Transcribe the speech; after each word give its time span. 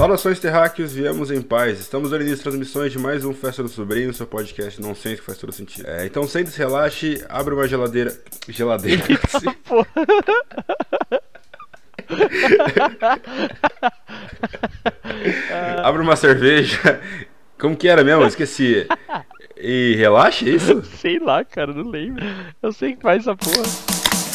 Saudações 0.00 0.40
terráqueos, 0.40 0.94
viemos 0.94 1.30
em 1.30 1.42
paz. 1.42 1.78
Estamos 1.78 2.08
dando 2.08 2.22
início 2.22 2.42
transmissões 2.42 2.90
de 2.90 2.98
mais 2.98 3.22
um 3.22 3.34
Festa 3.34 3.62
do 3.62 3.68
Sobrinho, 3.68 4.14
seu 4.14 4.26
podcast 4.26 4.80
não 4.80 4.94
sente 4.94 5.20
que 5.20 5.26
faz 5.26 5.36
todo 5.36 5.52
sentido. 5.52 5.86
É, 5.86 6.06
então 6.06 6.26
sente-se, 6.26 6.56
relaxe, 6.56 7.22
abre 7.28 7.52
uma 7.52 7.68
geladeira. 7.68 8.18
Geladeira. 8.48 9.04
abre 15.84 16.00
uma 16.00 16.16
cerveja. 16.16 16.98
Como 17.58 17.76
que 17.76 17.86
era 17.86 18.02
mesmo? 18.02 18.22
Eu 18.22 18.28
esqueci. 18.28 18.86
E 19.58 19.96
relaxe, 19.98 20.48
é 20.48 20.52
isso? 20.54 20.82
Sei 20.96 21.18
lá, 21.18 21.44
cara, 21.44 21.74
não 21.74 21.90
lembro. 21.90 22.24
Eu 22.62 22.72
sei 22.72 22.96
que 22.96 23.02
faz 23.02 23.20
essa 23.20 23.36
porra. 23.36 23.64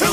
Eu 0.00 0.12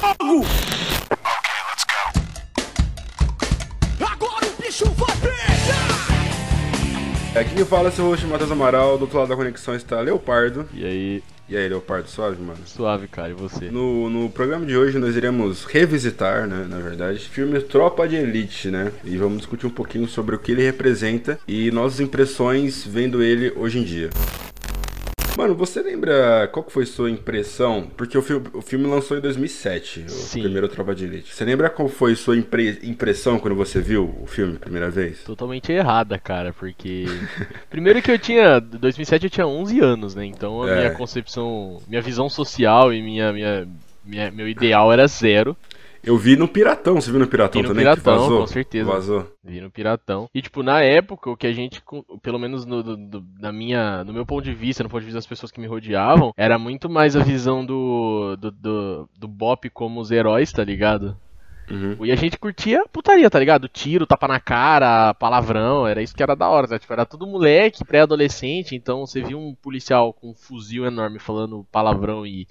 que 0.00 0.26
jogo! 0.26 0.44
Agora 4.12 4.46
o 4.46 4.62
bicho 4.62 4.84
vai 4.92 5.16
pegar! 5.16 7.40
Aqui 7.40 7.64
fala 7.64 7.88
é 7.88 7.90
seu 7.90 8.06
host 8.06 8.26
Matheus 8.26 8.50
Amaral, 8.50 8.96
do 8.96 9.02
outro 9.02 9.18
lado 9.18 9.28
da 9.28 9.36
conexão 9.36 9.74
está 9.74 10.00
Leopardo. 10.00 10.66
E 10.72 10.84
aí, 10.84 11.22
E 11.48 11.56
aí, 11.56 11.68
Leopardo, 11.68 12.08
suave, 12.08 12.40
mano? 12.42 12.58
suave, 12.64 13.06
cara, 13.08 13.30
e 13.30 13.34
você? 13.34 13.66
No, 13.66 14.08
no 14.10 14.28
programa 14.30 14.64
de 14.66 14.76
hoje 14.76 14.98
nós 14.98 15.16
iremos 15.16 15.64
revisitar, 15.64 16.46
né, 16.46 16.66
na 16.68 16.78
verdade, 16.78 17.18
o 17.18 17.30
filme 17.30 17.60
Tropa 17.60 18.06
de 18.08 18.16
Elite, 18.16 18.68
né? 18.70 18.90
E 19.04 19.16
vamos 19.16 19.38
discutir 19.38 19.66
um 19.66 19.70
pouquinho 19.70 20.08
sobre 20.08 20.34
o 20.34 20.38
que 20.38 20.52
ele 20.52 20.62
representa 20.64 21.38
e 21.46 21.70
nossas 21.70 22.00
impressões 22.00 22.84
vendo 22.86 23.22
ele 23.22 23.52
hoje 23.56 23.78
em 23.78 23.84
dia. 23.84 24.10
Mano, 25.36 25.54
você 25.54 25.82
lembra 25.82 26.48
qual 26.50 26.64
que 26.64 26.72
foi 26.72 26.86
sua 26.86 27.10
impressão? 27.10 27.90
Porque 27.96 28.16
o 28.16 28.22
filme, 28.22 28.46
o 28.54 28.62
filme 28.62 28.86
lançou 28.86 29.18
em 29.18 29.20
2007, 29.20 30.04
o 30.06 30.08
Sim. 30.08 30.40
primeiro 30.42 30.66
Tropa 30.68 30.94
de 30.94 31.04
Elite. 31.04 31.34
Você 31.34 31.44
lembra 31.44 31.68
qual 31.68 31.88
foi 31.88 32.14
sua 32.16 32.36
impre- 32.36 32.78
impressão 32.82 33.38
quando 33.38 33.54
você 33.54 33.78
viu 33.80 34.16
o 34.22 34.26
filme 34.26 34.56
a 34.56 34.60
primeira 34.60 34.88
vez? 34.90 35.22
Totalmente 35.24 35.70
errada, 35.70 36.18
cara, 36.18 36.54
porque. 36.54 37.04
Primeiro 37.68 38.00
que 38.00 38.10
eu 38.10 38.18
tinha. 38.18 38.58
2007 38.60 39.24
eu 39.24 39.30
tinha 39.30 39.46
11 39.46 39.78
anos, 39.80 40.14
né? 40.14 40.24
Então 40.24 40.62
a 40.62 40.70
É. 40.70 40.76
minha 40.78 40.90
concepção. 40.92 41.82
Minha 41.86 42.00
visão 42.00 42.30
social 42.30 42.92
e 42.92 43.02
minha, 43.02 43.30
minha, 43.32 43.68
minha- 44.04 44.30
meu 44.30 44.48
ideal 44.48 44.90
era 44.90 45.06
zero. 45.06 45.54
Eu 46.06 46.16
vi 46.16 46.36
no 46.36 46.46
Piratão, 46.46 46.94
você 47.00 47.10
viu 47.10 47.18
no 47.18 47.26
Piratão 47.26 47.60
Vi 47.60 47.66
no 47.66 47.74
também? 47.74 47.84
Piratão, 47.84 48.18
vazou? 48.20 48.40
com 48.40 48.46
certeza. 48.46 48.88
Vazou. 48.90 49.26
Vi 49.42 49.60
no 49.60 49.70
Piratão. 49.70 50.28
E, 50.32 50.40
tipo, 50.40 50.62
na 50.62 50.80
época, 50.80 51.28
o 51.28 51.36
que 51.36 51.48
a 51.48 51.52
gente, 51.52 51.82
pelo 52.22 52.38
menos 52.38 52.64
no, 52.64 52.80
do- 52.82 53.24
na 53.40 53.52
minha, 53.52 54.04
no 54.04 54.12
meu 54.12 54.24
ponto 54.24 54.44
de 54.44 54.54
vista, 54.54 54.84
no 54.84 54.88
ponto 54.88 55.00
de 55.00 55.06
vista 55.06 55.18
das 55.18 55.26
pessoas 55.26 55.50
que 55.50 55.60
me 55.60 55.66
rodeavam, 55.66 56.32
era 56.36 56.58
muito 56.60 56.88
mais 56.88 57.16
a 57.16 57.24
visão 57.24 57.66
do, 57.66 58.36
do, 58.36 58.50
do, 58.52 59.08
do 59.18 59.26
Bop 59.28 59.68
como 59.70 60.00
os 60.00 60.12
heróis, 60.12 60.52
tá 60.52 60.62
ligado? 60.62 61.16
Uhum. 61.70 62.04
E 62.04 62.12
a 62.12 62.16
gente 62.16 62.38
curtia 62.38 62.84
putaria, 62.92 63.28
tá 63.28 63.38
ligado? 63.38 63.68
Tiro, 63.68 64.06
tapa 64.06 64.28
na 64.28 64.38
cara, 64.38 65.12
palavrão, 65.14 65.86
era 65.86 66.00
isso 66.00 66.14
que 66.14 66.22
era 66.22 66.36
da 66.36 66.48
hora, 66.48 66.68
tá? 66.68 66.78
Tipo, 66.78 66.92
era 66.92 67.04
tudo 67.04 67.26
moleque, 67.26 67.84
pré-adolescente, 67.84 68.74
então 68.74 69.06
você 69.06 69.20
viu 69.22 69.38
um 69.38 69.54
policial 69.54 70.12
com 70.12 70.30
um 70.30 70.34
fuzil 70.34 70.86
enorme 70.86 71.18
falando 71.18 71.66
palavrão 71.72 72.26
e 72.26 72.46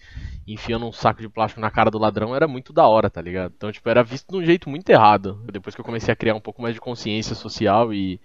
enfiando 0.46 0.86
um 0.86 0.92
saco 0.92 1.22
de 1.22 1.30
plástico 1.30 1.62
na 1.62 1.72
cara 1.72 1.90
do 1.90 1.98
ladrão, 1.98 2.36
era 2.36 2.48
muito 2.48 2.74
da 2.74 2.88
hora, 2.88 3.10
tá 3.10 3.22
ligado? 3.22 3.54
Então, 3.56 3.72
tipo, 3.72 3.88
era 3.90 4.04
visto 4.04 4.30
de 4.30 4.38
um 4.38 4.46
jeito 4.46 4.70
muito 4.70 4.90
errado. 4.90 5.42
Depois 5.52 5.74
que 5.74 5.82
eu 5.82 5.86
comecei 5.86 6.12
a 6.12 6.16
criar 6.16 6.36
um 6.36 6.42
pouco 6.42 6.62
mais 6.62 6.76
de 6.76 6.82
consciência 6.82 7.36
social 7.36 7.94
e, 7.94 8.20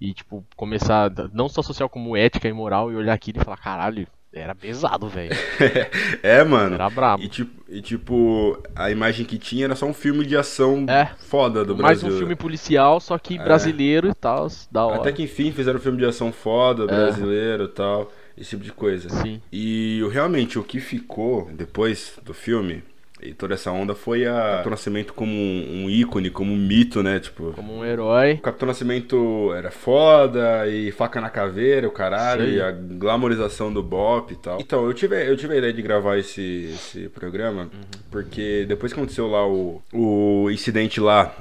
e 0.00 0.12
tipo, 0.12 0.44
começar, 0.56 1.10
não 1.32 1.48
só 1.48 1.62
social 1.62 1.88
como 1.88 2.16
ética 2.16 2.48
e 2.48 2.52
moral, 2.52 2.92
e 2.92 2.96
olhar 2.96 3.14
aquilo 3.14 3.40
e 3.40 3.44
falar, 3.44 3.56
caralho, 3.56 4.06
era 4.34 4.54
pesado, 4.54 5.08
velho. 5.08 5.32
é, 6.22 6.42
mano. 6.44 6.74
Era 6.74 6.90
brabo. 6.90 7.22
E 7.22 7.28
tipo, 7.28 7.64
e 7.68 7.80
tipo, 7.80 8.58
a 8.74 8.90
imagem 8.90 9.24
que 9.24 9.38
tinha 9.38 9.64
era 9.66 9.76
só 9.76 9.86
um 9.86 9.94
filme 9.94 10.24
de 10.26 10.36
ação 10.36 10.86
É. 10.88 11.10
foda 11.18 11.64
do 11.64 11.76
Mais 11.76 12.00
Brasil. 12.00 12.16
um 12.16 12.18
filme 12.18 12.36
policial, 12.36 13.00
só 13.00 13.16
que 13.18 13.38
brasileiro 13.38 14.08
e 14.08 14.14
tal, 14.14 14.48
da 14.70 14.84
hora. 14.84 15.00
Até 15.00 15.12
que 15.12 15.22
enfim 15.22 15.52
fizeram 15.52 15.78
um 15.78 15.82
filme 15.82 15.98
de 15.98 16.04
ação 16.04 16.32
foda, 16.32 16.86
brasileiro 16.86 17.64
e 17.64 17.68
tal, 17.68 18.12
esse 18.36 18.50
tipo 18.50 18.64
de 18.64 18.72
coisa. 18.72 19.08
Sim. 19.08 19.40
E 19.52 20.02
realmente 20.12 20.58
o 20.58 20.64
que 20.64 20.80
ficou 20.80 21.48
depois 21.52 22.18
do 22.24 22.34
filme 22.34 22.82
e 23.24 23.34
toda 23.34 23.54
essa 23.54 23.70
onda 23.72 23.94
foi 23.94 24.26
a 24.26 24.32
Capitão 24.34 24.70
Nascimento 24.70 25.14
como 25.14 25.32
um, 25.32 25.84
um 25.84 25.90
ícone, 25.90 26.30
como 26.30 26.52
um 26.52 26.56
mito, 26.56 27.02
né? 27.02 27.18
Tipo, 27.20 27.52
Como 27.52 27.74
um 27.78 27.84
herói. 27.84 28.34
o 28.34 28.40
Capitão 28.42 28.68
Nascimento 28.68 29.52
era 29.56 29.70
foda, 29.70 30.66
e 30.68 30.90
faca 30.92 31.20
na 31.20 31.30
caveira, 31.30 31.88
o 31.88 31.90
caralho, 31.90 32.42
aí. 32.42 32.56
e 32.56 32.60
a 32.60 32.70
glamorização 32.70 33.72
do 33.72 33.82
Bop 33.82 34.32
e 34.32 34.36
tal. 34.36 34.58
Então, 34.60 34.84
eu 34.84 34.92
tive, 34.94 35.28
eu 35.28 35.36
tive 35.36 35.54
a 35.54 35.58
ideia 35.58 35.72
de 35.72 35.82
gravar 35.82 36.18
esse, 36.18 36.70
esse 36.74 37.08
programa, 37.08 37.62
Uhum. 37.64 37.68
porque 38.10 38.64
depois 38.66 38.92
que 38.92 38.98
aconteceu 38.98 39.26
lá 39.28 39.46
o, 39.46 39.82
o 39.92 40.50
incidente 40.50 41.00
lá 41.00 41.34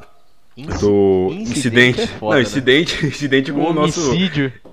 Inci- 0.55 0.79
do. 0.79 1.29
Incidente 1.31 2.01
Incidente. 2.01 2.01
é 2.01 2.07
foda, 2.07 2.35
não, 2.35 2.41
né? 2.41 2.41
incidente, 2.41 3.05
incidente 3.07 3.51
Um 3.51 3.55
como 3.55 3.69
o 3.69 3.73
nosso 3.73 4.11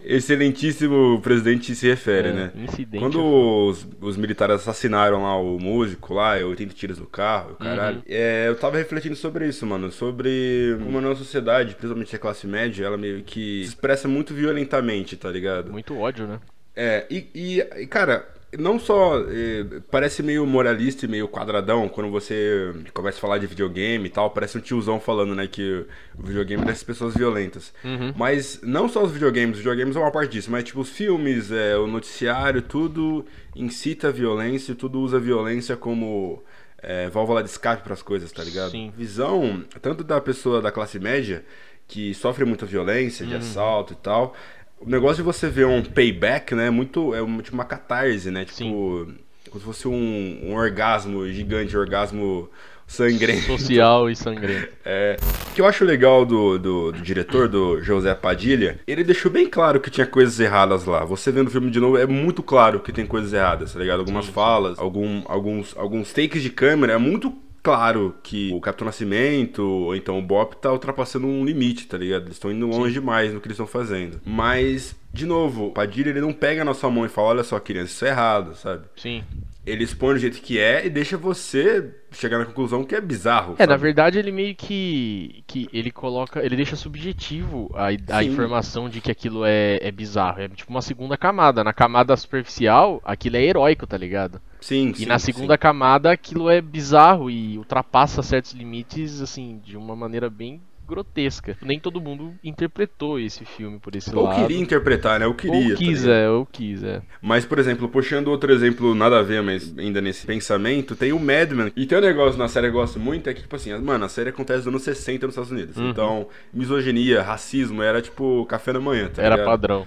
excelentíssimo 0.05 1.21
presidente 1.23 1.75
se 1.75 1.87
refere, 1.89 2.29
É, 2.29 2.33
né? 2.33 2.53
incidente 2.57 3.01
Quando 3.01 3.19
é 3.19 3.23
os, 3.23 3.87
os 4.01 4.17
militares 4.17 4.57
assassinaram 4.57 5.23
lá 5.23 5.37
o 5.41 5.59
músico 5.59 6.15
lá, 6.15 6.35
80 6.37 6.75
tiros 6.75 6.99
no 6.99 7.07
carro, 7.07 7.53
o 7.53 7.57
caralho. 7.57 7.99
Uhum. 7.99 8.03
É, 8.09 8.49
eu 8.49 8.57
tava 8.57 8.77
refletindo 8.77 9.15
sobre 9.17 9.47
isso, 9.49 9.67
mano. 9.67 9.91
Sobre 9.91 10.77
como 10.83 10.99
a 10.99 11.01
nossa 11.01 11.23
sociedade, 11.23 11.75
principalmente 11.75 12.15
a 12.15 12.19
classe 12.19 12.47
média, 12.47 12.85
ela 12.85 12.97
meio 12.97 13.23
que 13.23 13.63
se 13.65 13.69
expressa 13.71 14.09
muito 14.09 14.35
violentamente, 14.35 15.17
tá 15.17 15.31
ligado? 15.31 15.71
Muito 15.73 15.97
ódio, 15.99 16.27
né? 16.27 16.39
É, 16.75 17.07
e, 17.11 17.27
e, 17.35 17.61
e, 17.83 17.87
cara, 17.87 18.27
não 18.59 18.79
só 18.81 19.19
eh, 19.29 19.65
parece 19.91 20.23
meio 20.23 20.45
moralista 20.47 21.05
e 21.07 21.09
meio 21.09 21.29
quadradão 21.29 21.89
quando 21.89 22.11
você 22.11 22.73
começa 22.93 23.19
a 23.19 23.21
falar 23.21 23.39
de 23.39 23.47
videogame 23.47 24.07
e 24.07 24.11
tal, 24.11 24.31
parece 24.31 24.59
um 24.59 24.61
tiozão 24.61 24.99
falando, 24.99 25.35
né, 25.35 25.47
que 25.47 25.87
o 26.19 26.23
videogame 26.27 26.63
é 26.63 26.67
dessas 26.67 26.83
pessoas 26.83 27.15
violentas. 27.15 27.73
Mas 28.17 28.61
não 28.63 28.89
só 28.89 29.05
os 29.05 29.13
videogames, 29.13 29.53
os 29.53 29.59
videogames 29.59 29.95
é 29.95 30.01
uma 30.01 30.11
parte 30.11 30.33
disso, 30.33 30.51
mas 30.51 30.65
tipo 30.65 30.81
os 30.81 30.91
filmes, 30.91 31.53
é, 31.53 31.77
o 31.77 31.87
noticiário, 31.87 32.61
tudo 32.63 33.25
incita 33.55 34.09
a 34.09 34.11
violência, 34.13 34.75
tudo 34.75 35.01
usa 35.01 35.19
a 35.19 35.21
violência 35.21 35.77
como 35.77 36.43
é, 36.83 37.09
válvula 37.09 37.43
de 37.43 37.51
escape 37.51 37.85
pras 37.85 38.03
coisas, 38.03 38.33
tá 38.33 38.43
ligado? 38.43 38.71
Sim. 38.73 38.93
Visão 38.97 39.65
tanto 39.81 40.03
da 40.03 40.21
pessoa 40.21 40.61
da 40.61 40.73
classe 40.73 40.99
média 40.99 41.45
que 41.87 42.15
sofre 42.15 42.45
muita 42.45 42.65
violência, 42.67 43.25
Uhum. 43.25 43.31
de 43.31 43.37
assalto 43.37 43.93
e 43.93 43.97
tal. 43.97 44.35
O 44.81 44.89
negócio 44.89 45.17
de 45.17 45.23
você 45.23 45.49
ver 45.49 45.67
um 45.67 45.83
payback, 45.85 46.55
né, 46.55 46.69
é 46.69 46.71
muito 46.71 47.15
é 47.15 47.21
uma- 47.23 47.43
tipo 47.43 47.55
uma 47.55 47.65
catarse, 47.65 48.31
né? 48.31 48.45
Tipo, 48.45 48.57
Sim. 48.57 49.15
como 49.51 49.61
se 49.61 49.65
fosse 49.67 49.87
um, 49.89 50.41
um 50.45 50.55
orgasmo 50.55 51.29
gigante, 51.31 51.77
um 51.77 51.81
orgasmo 51.81 52.49
sangrento. 52.87 53.43
Social 53.47 54.11
e 54.11 54.17
sangrento. 54.17 54.69
É, 54.85 55.17
o 55.51 55.55
que 55.55 55.61
eu 55.61 55.67
acho 55.67 55.85
legal 55.85 56.25
do, 56.25 56.59
do, 56.59 56.93
do 56.93 57.01
diretor, 57.01 57.47
do 57.49 57.81
José 57.83 58.15
Padilha, 58.15 58.81
ele 58.87 59.05
deixou 59.05 59.31
bem 59.31 59.49
claro 59.49 59.79
que 59.81 59.91
tinha 59.91 60.07
coisas 60.07 60.41
erradas 60.41 60.85
lá. 60.87 61.05
Você 61.05 61.31
vendo 61.31 61.49
o 61.49 61.51
filme 61.51 61.71
de 61.71 61.79
novo, 61.79 61.99
é 61.99 62.07
muito 62.07 62.43
claro 62.43 62.81
que 62.81 62.91
tem 62.93 63.05
coisas 63.07 63.33
erradas, 63.33 63.73
tá 63.75 63.79
ligado? 63.79 64.01
Algumas 64.01 64.27
falas, 64.27 64.79
algum, 64.79 65.23
alguns, 65.27 65.77
alguns 65.77 66.13
takes 66.13 66.43
de 66.43 66.51
câmera, 66.51 66.95
é 66.95 66.99
muito 66.99 67.33
claro 67.63 68.15
que 68.23 68.53
o 68.53 68.61
Capitão 68.61 68.87
Nascimento, 68.87 69.63
ou 69.63 69.95
então 69.95 70.19
o 70.19 70.23
Bop, 70.23 70.57
tá 70.57 70.73
ultrapassando 70.73 71.27
um 71.27 71.45
limite, 71.45 71.87
tá 71.87 71.99
ligado? 71.99 72.23
Eles 72.25 72.35
estão 72.35 72.51
indo 72.51 72.67
longe 72.67 72.95
demais 72.95 73.33
no 73.33 73.41
que 73.41 73.47
eles 73.49 73.57
estão 73.57 73.67
fazendo. 73.67 74.21
Mas, 74.25 74.97
de 75.13 75.27
novo, 75.27 75.67
o 75.67 75.73
Padilha, 75.73 76.11
ele 76.11 76.21
não 76.21 76.33
pega 76.33 76.65
na 76.65 76.75
sua 76.75 76.91
mão 76.91 77.05
e 77.05 77.09
fala, 77.09 77.29
olha 77.29 77.45
só, 77.45 77.59
criança, 77.59 77.93
isso 77.93 78.05
é 78.05 78.09
errado, 78.09 78.55
sabe? 78.57 78.85
Sim. 78.97 79.25
Ele 79.65 79.85
expõe 79.85 80.15
do 80.15 80.19
jeito 80.21 80.41
que 80.41 80.59
é 80.59 80.87
e 80.87 80.91
deixa 80.91 81.19
você 81.19 81.95
chegar 82.11 82.39
na 82.39 82.47
conclusão 82.47 82.83
que 82.85 82.95
é 82.95 83.01
bizarro. 83.01 83.55
É, 83.59 83.67
na 83.67 83.75
sabe? 83.75 83.83
verdade 83.83 84.19
ele 84.19 84.33
meio 84.33 84.55
que. 84.55 85.45
que 85.47 85.69
ele 85.73 85.91
coloca. 85.91 86.43
Ele 86.45 86.57
deixa 86.57 86.77
subjetivo 86.77 87.71
a, 87.75 87.89
a 88.17 88.23
Sim. 88.23 88.29
informação 88.31 88.89
de 88.89 89.01
que 89.01 89.11
aquilo 89.11 89.45
é, 89.45 89.79
é 89.83 89.91
bizarro. 89.93 90.41
É 90.41 90.49
tipo 90.49 90.71
uma 90.71 90.81
segunda 90.83 91.17
camada. 91.17 91.63
Na 91.63 91.73
camada 91.75 92.17
superficial, 92.17 93.01
aquilo 93.05 93.37
é 93.37 93.43
heróico, 93.45 93.87
tá 93.87 93.97
ligado? 93.99 94.41
Sim, 94.61 94.95
E 94.99 95.05
sim, 95.05 95.07
na 95.07 95.19
sim. 95.19 95.27
segunda 95.33 95.59
camada, 95.59 96.11
aquilo 96.11 96.49
é 96.51 96.61
bizarro 96.61 97.31
e 97.31 97.59
ultrapassa 97.59 98.23
certos 98.23 98.53
limites, 98.53 99.21
assim, 99.21 99.61
de 99.65 99.77
uma 99.77 99.95
maneira 99.95 100.29
bem 100.31 100.61
grotesca. 100.91 101.57
Nem 101.63 101.79
todo 101.81 102.01
mundo 102.01 102.35
interpretou 102.45 103.19
esse 103.19 103.45
filme 103.45 103.79
por 103.79 103.97
esse 103.97 104.15
Ou 104.15 104.25
lado. 104.25 104.43
queria 104.43 104.61
interpretar, 104.61 105.19
né? 105.19 105.27
Eu 105.27 105.35
queria. 105.35 105.71
ou 105.73 105.77
quis, 105.77 106.05
tá 106.05 106.11
é, 106.11 106.29
ou 106.29 106.45
quis, 106.45 106.83
é. 106.83 107.01
Mas, 107.23 107.45
por 107.47 107.59
exemplo, 107.59 107.89
puxando 107.89 108.29
outro 108.29 108.53
exemplo, 108.53 108.95
nada 108.95 109.19
a 109.21 109.23
ver, 109.23 109.43
mas 109.43 109.73
ainda 109.79 110.01
nesse 110.01 110.27
pensamento, 110.27 110.95
tem 110.95 111.13
o 111.13 111.19
Madman. 111.19 111.73
E 111.75 111.87
tem 111.87 111.97
um 111.97 112.01
negócio 112.03 112.39
na 112.39 112.49
série 112.49 112.69
que 112.69 112.77
eu 112.77 112.81
gosto 112.81 112.99
muito, 113.01 113.29
é 113.31 113.35
que, 113.35 113.43
tipo 113.43 113.57
assim, 113.57 113.73
mano, 113.79 114.05
a 114.05 114.09
série 114.09 114.31
acontece 114.31 114.59
nos 114.59 114.67
anos 114.69 114.83
60 114.83 115.27
nos 115.27 115.35
Estados 115.35 115.51
Unidos. 115.51 115.77
Uhum. 115.77 115.91
Então, 115.91 116.29
misoginia, 116.53 117.23
racismo, 117.23 117.83
era 117.83 118.03
tipo 118.03 118.45
café 118.47 118.73
da 118.73 118.81
manhã, 118.81 119.09
tá 119.09 119.23
Era 119.23 119.37
ligado? 119.37 119.47
padrão. 119.47 119.87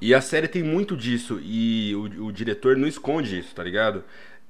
E 0.00 0.12
a 0.14 0.20
série 0.20 0.48
tem 0.48 0.64
muito 0.64 0.96
disso, 0.96 1.38
e 1.42 1.94
o, 1.94 2.26
o 2.26 2.32
diretor 2.32 2.76
não 2.76 2.88
esconde 2.88 3.38
isso, 3.38 3.54
tá 3.54 3.62
ligado? 3.62 4.02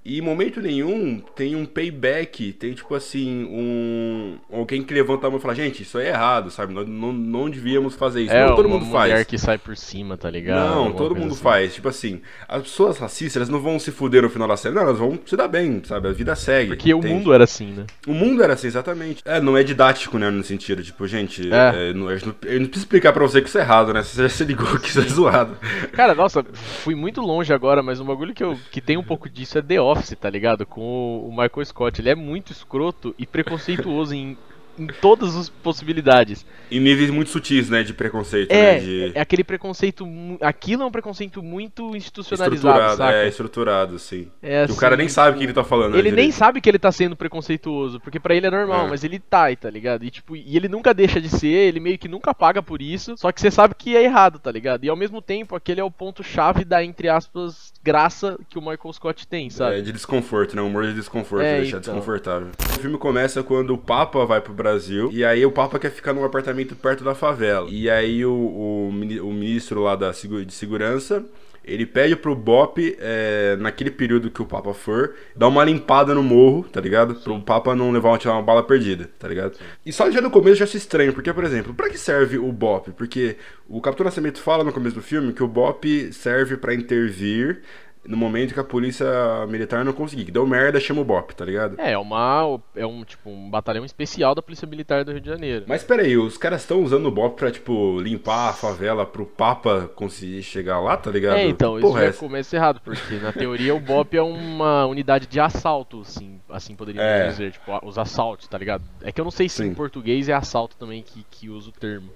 E 0.04 0.18
em 0.18 0.20
momento 0.20 0.60
nenhum 0.60 1.20
tem 1.36 1.54
um 1.54 1.64
payback, 1.64 2.52
tem 2.54 2.72
tipo 2.72 2.94
assim, 2.94 3.44
um. 3.50 4.36
Alguém 4.52 4.82
que 4.82 4.92
levanta 4.92 5.26
a 5.26 5.30
mão 5.30 5.38
e 5.38 5.42
fala, 5.42 5.54
gente, 5.54 5.82
isso 5.84 5.96
aí 5.98 6.06
é 6.06 6.10
errado, 6.10 6.50
sabe? 6.50 6.72
Nós 6.74 6.86
não, 6.88 7.12
não 7.12 7.48
devíamos 7.48 7.94
fazer 7.94 8.22
isso. 8.22 8.32
É, 8.32 8.46
não, 8.46 8.56
todo 8.56 8.68
mundo 8.68 8.84
mulher 8.86 9.14
faz. 9.16 9.26
que 9.26 9.38
sai 9.38 9.58
por 9.58 9.76
cima, 9.76 10.16
tá 10.16 10.28
ligado? 10.28 10.68
Não, 10.68 10.78
Alguma 10.78 10.96
todo 10.96 11.14
mundo 11.14 11.32
assim. 11.32 11.42
faz. 11.42 11.74
Tipo 11.74 11.88
assim, 11.88 12.20
as 12.48 12.62
pessoas 12.62 12.98
racistas 12.98 13.36
elas 13.36 13.48
não 13.48 13.60
vão 13.60 13.78
se 13.78 13.90
fuder 13.92 14.22
no 14.22 14.28
final 14.30 14.48
da 14.48 14.56
série, 14.56 14.74
não, 14.74 14.82
elas 14.82 14.98
vão 14.98 15.18
se 15.24 15.36
dar 15.36 15.46
bem, 15.48 15.80
sabe? 15.84 16.08
A 16.08 16.12
vida 16.12 16.34
segue. 16.34 16.70
Porque 16.70 16.92
o 16.92 16.98
entende? 16.98 17.14
mundo 17.14 17.32
era 17.32 17.44
assim, 17.44 17.66
né? 17.72 17.86
O 18.06 18.12
mundo 18.12 18.42
era 18.42 18.54
assim, 18.54 18.66
exatamente. 18.66 19.22
É, 19.24 19.40
não 19.40 19.56
é 19.56 19.62
didático, 19.62 20.18
né, 20.18 20.30
no 20.30 20.42
sentido, 20.42 20.82
tipo, 20.82 21.06
gente, 21.06 21.48
É. 21.52 21.90
é, 21.90 21.92
não 21.92 22.10
eu 22.10 22.18
não 22.24 22.66
preciso 22.66 22.78
explicar 22.78 23.12
pra 23.12 23.22
você 23.24 23.40
que 23.40 23.48
isso 23.48 23.58
é 23.58 23.60
errado, 23.60 23.92
né? 23.94 24.02
Você 24.12 24.20
já 24.22 24.28
se 24.28 24.44
ligou 24.44 24.66
que 24.80 24.88
isso 24.88 24.98
é 25.00 25.02
zoado. 25.02 25.56
Cara, 25.92 26.14
nossa, 26.14 26.44
fui 26.52 26.94
muito 26.94 27.20
longe 27.20 27.52
agora, 27.52 27.82
mas 27.82 28.00
um 28.00 28.04
bagulho 28.04 28.34
que, 28.34 28.42
eu, 28.42 28.58
que 28.70 28.80
tem 28.80 28.96
um 28.96 29.02
pouco 29.02 29.28
disso 29.30 29.56
é 29.58 29.62
The 29.62 29.80
Office, 29.92 30.16
tá 30.18 30.28
ligado? 30.28 30.66
Com 30.66 31.20
o, 31.26 31.30
Michael 31.30 31.64
Scott. 31.64 32.00
Ele 32.00 32.10
é 32.10 32.14
muito 32.14 32.52
escroto 32.52 33.14
e 33.18 33.26
preconceituoso 33.26 34.14
em, 34.14 34.36
em 34.82 34.86
todas 35.00 35.36
as 35.36 35.48
possibilidades. 35.48 36.44
Em 36.70 36.80
níveis 36.80 37.10
muito 37.10 37.30
sutis, 37.30 37.68
né, 37.68 37.82
de 37.82 37.92
preconceito, 37.92 38.50
É, 38.50 38.74
né? 38.74 38.78
De... 38.80 39.12
é 39.14 39.20
aquele 39.20 39.44
preconceito. 39.44 40.06
Aquilo 40.40 40.82
é 40.82 40.86
um 40.86 40.90
preconceito 40.90 41.42
muito 41.42 41.94
institucionalizado, 41.96 42.78
Estruturado, 42.80 43.12
é, 43.16 43.28
estruturado, 43.28 43.98
sim. 43.98 44.28
É 44.42 44.66
Que 44.66 44.72
o 44.72 44.76
cara 44.76 44.94
assim, 44.94 45.02
nem 45.02 45.08
sabe 45.08 45.36
o 45.36 45.38
que 45.38 45.44
ele 45.44 45.52
tá 45.52 45.64
falando. 45.64 45.92
né, 45.92 45.98
Ele 45.98 46.10
nem 46.10 46.16
direito. 46.26 46.34
sabe 46.34 46.60
que 46.60 46.68
ele 46.68 46.78
tá 46.78 46.90
sendo 46.90 47.14
preconceituoso, 47.16 48.00
porque 48.00 48.18
pra 48.18 48.34
ele 48.34 48.46
é 48.46 48.50
normal, 48.50 48.86
É. 48.86 48.90
mas 48.90 49.04
ele 49.04 49.18
tá, 49.18 49.54
tá 49.56 49.68
ligado? 49.70 50.04
E 50.04 50.10
tipo, 50.10 50.34
e 50.36 50.56
ele 50.56 50.68
nunca 50.68 50.94
deixa 50.94 51.20
de 51.20 51.28
ser, 51.28 51.46
ele 51.48 51.80
meio 51.80 51.98
que 51.98 52.08
nunca 52.08 52.32
paga 52.34 52.62
por 52.62 52.80
isso, 52.80 53.16
só 53.16 53.30
que 53.32 53.40
você 53.40 53.50
sabe 53.50 53.74
que 53.76 53.96
é 53.96 54.02
errado, 54.02 54.38
tá 54.38 54.50
ligado? 54.50 54.84
E 54.84 54.88
ao 54.88 54.96
mesmo 54.96 55.20
tempo, 55.20 55.54
aquele 55.54 55.80
é 55.80 55.84
o 55.84 55.90
ponto 55.90 56.22
chave 56.22 56.64
da 56.64 56.82
entre 56.82 57.08
aspas 57.08 57.72
graça 57.82 58.38
que 58.48 58.58
o 58.58 58.62
Michael 58.62 58.92
Scott 58.92 59.26
tem, 59.26 59.50
sabe? 59.50 59.78
É, 59.78 59.80
de 59.82 59.92
desconforto, 59.92 60.56
né? 60.56 60.62
Humor 60.62 60.84
de 60.86 60.94
desconforto, 60.94 61.42
É, 61.44 61.60
deixar 61.60 61.78
então. 61.78 61.94
desconfortável. 61.94 62.48
O 62.76 62.80
filme 62.80 62.96
começa 62.98 63.42
quando 63.42 63.74
o 63.74 63.78
Papa 63.78 64.24
vai 64.24 64.40
pro 64.40 64.52
Brasil, 64.54 64.71
e 65.12 65.24
aí 65.24 65.44
o 65.44 65.52
Papa 65.52 65.78
quer 65.78 65.90
ficar 65.90 66.12
num 66.12 66.24
apartamento 66.24 66.74
perto 66.74 67.04
da 67.04 67.14
favela. 67.14 67.68
E 67.70 67.88
aí 67.88 68.24
o, 68.24 68.32
o, 68.32 68.88
o 68.88 69.32
ministro 69.32 69.82
lá 69.82 69.96
da, 69.96 70.10
de 70.10 70.52
segurança, 70.52 71.24
ele 71.64 71.86
pede 71.86 72.16
pro 72.16 72.34
Bop, 72.34 72.96
é, 72.98 73.56
naquele 73.60 73.90
período 73.90 74.30
que 74.30 74.42
o 74.42 74.46
Papa 74.46 74.74
for, 74.74 75.14
dar 75.36 75.48
uma 75.48 75.64
limpada 75.64 76.14
no 76.14 76.22
morro, 76.22 76.64
tá 76.64 76.80
ligado? 76.80 77.14
Pro 77.14 77.40
Papa 77.40 77.74
não 77.74 77.92
levar 77.92 78.10
uma, 78.10 78.32
uma 78.32 78.42
bala 78.42 78.62
perdida, 78.62 79.08
tá 79.18 79.28
ligado? 79.28 79.58
E 79.86 79.92
só 79.92 80.10
já 80.10 80.20
no 80.20 80.30
começo 80.30 80.56
já 80.56 80.66
se 80.66 80.76
estranho, 80.76 81.12
porque, 81.12 81.32
por 81.32 81.44
exemplo, 81.44 81.72
pra 81.72 81.88
que 81.88 81.98
serve 81.98 82.36
o 82.38 82.50
Bop? 82.52 82.90
Porque 82.92 83.36
o 83.68 83.80
Capitão 83.80 84.04
Nascimento 84.04 84.40
fala 84.40 84.64
no 84.64 84.72
começo 84.72 84.96
do 84.96 85.02
filme 85.02 85.32
que 85.32 85.42
o 85.42 85.48
Bop 85.48 86.12
serve 86.12 86.56
pra 86.56 86.74
intervir 86.74 87.62
no 88.04 88.16
momento 88.16 88.52
que 88.52 88.58
a 88.58 88.64
polícia 88.64 89.06
militar 89.48 89.84
não 89.84 89.92
conseguir. 89.92 90.24
Que 90.24 90.30
deu 90.32 90.44
merda, 90.46 90.80
chama 90.80 91.00
o 91.02 91.04
BOP, 91.04 91.32
tá 91.34 91.44
ligado? 91.44 91.80
É, 91.80 91.92
é 91.92 91.98
uma. 91.98 92.60
É 92.74 92.84
um 92.84 93.04
tipo 93.04 93.30
um 93.30 93.48
batalhão 93.48 93.84
especial 93.84 94.34
da 94.34 94.42
Polícia 94.42 94.66
Militar 94.66 95.04
do 95.04 95.12
Rio 95.12 95.20
de 95.20 95.28
Janeiro. 95.28 95.64
Mas 95.68 95.84
peraí, 95.84 96.16
os 96.16 96.36
caras 96.36 96.62
estão 96.62 96.82
usando 96.82 97.06
o 97.06 97.10
BOP 97.12 97.36
pra, 97.38 97.50
tipo, 97.50 98.00
limpar 98.00 98.50
a 98.50 98.52
favela 98.52 99.06
pro 99.06 99.24
Papa 99.24 99.88
conseguir 99.94 100.42
chegar 100.42 100.80
lá, 100.80 100.96
tá 100.96 101.10
ligado? 101.10 101.36
É, 101.36 101.46
então, 101.46 101.78
isso 101.78 101.86
porra 101.86 102.00
é 102.00 102.02
já 102.04 102.08
essa? 102.10 102.18
começa 102.18 102.56
errado, 102.56 102.80
porque 102.84 103.14
na 103.16 103.32
teoria 103.32 103.74
o 103.74 103.80
BOP 103.80 104.14
é 104.16 104.22
uma 104.22 104.86
unidade 104.86 105.26
de 105.26 105.38
assalto, 105.38 106.00
assim, 106.00 106.40
assim 106.48 106.74
poderíamos 106.74 107.08
É. 107.08 107.28
dizer, 107.28 107.52
tipo, 107.52 107.78
os 107.86 107.98
assaltos, 107.98 108.48
tá 108.48 108.58
ligado? 108.58 108.82
É 109.02 109.12
que 109.12 109.20
eu 109.20 109.24
não 109.24 109.30
sei 109.30 109.48
se 109.48 109.58
Sim. 109.62 109.68
em 109.68 109.74
português 109.74 110.28
é 110.28 110.32
assalto 110.32 110.76
também 110.76 111.02
que, 111.02 111.24
que 111.30 111.48
usa 111.48 111.68
o 111.68 111.72
termo. 111.72 112.10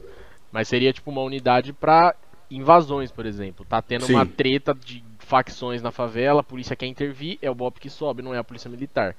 Mas 0.50 0.68
seria 0.68 0.92
tipo 0.92 1.10
uma 1.10 1.20
unidade 1.22 1.72
pra 1.72 2.14
invasões, 2.50 3.10
por 3.10 3.26
exemplo. 3.26 3.64
Tá 3.68 3.82
tendo 3.82 4.06
Sim. 4.06 4.14
uma 4.14 4.24
treta 4.26 4.74
de 4.74 5.04
facções 5.26 5.82
na 5.82 5.90
favela, 5.90 6.40
a 6.40 6.44
polícia 6.44 6.76
quer 6.76 6.86
intervir, 6.86 7.36
é 7.42 7.50
o 7.50 7.54
BOP 7.54 7.78
que 7.80 7.90
sobe, 7.90 8.22
não 8.22 8.32
é 8.32 8.38
a 8.38 8.44
polícia 8.44 8.70
militar. 8.70 9.16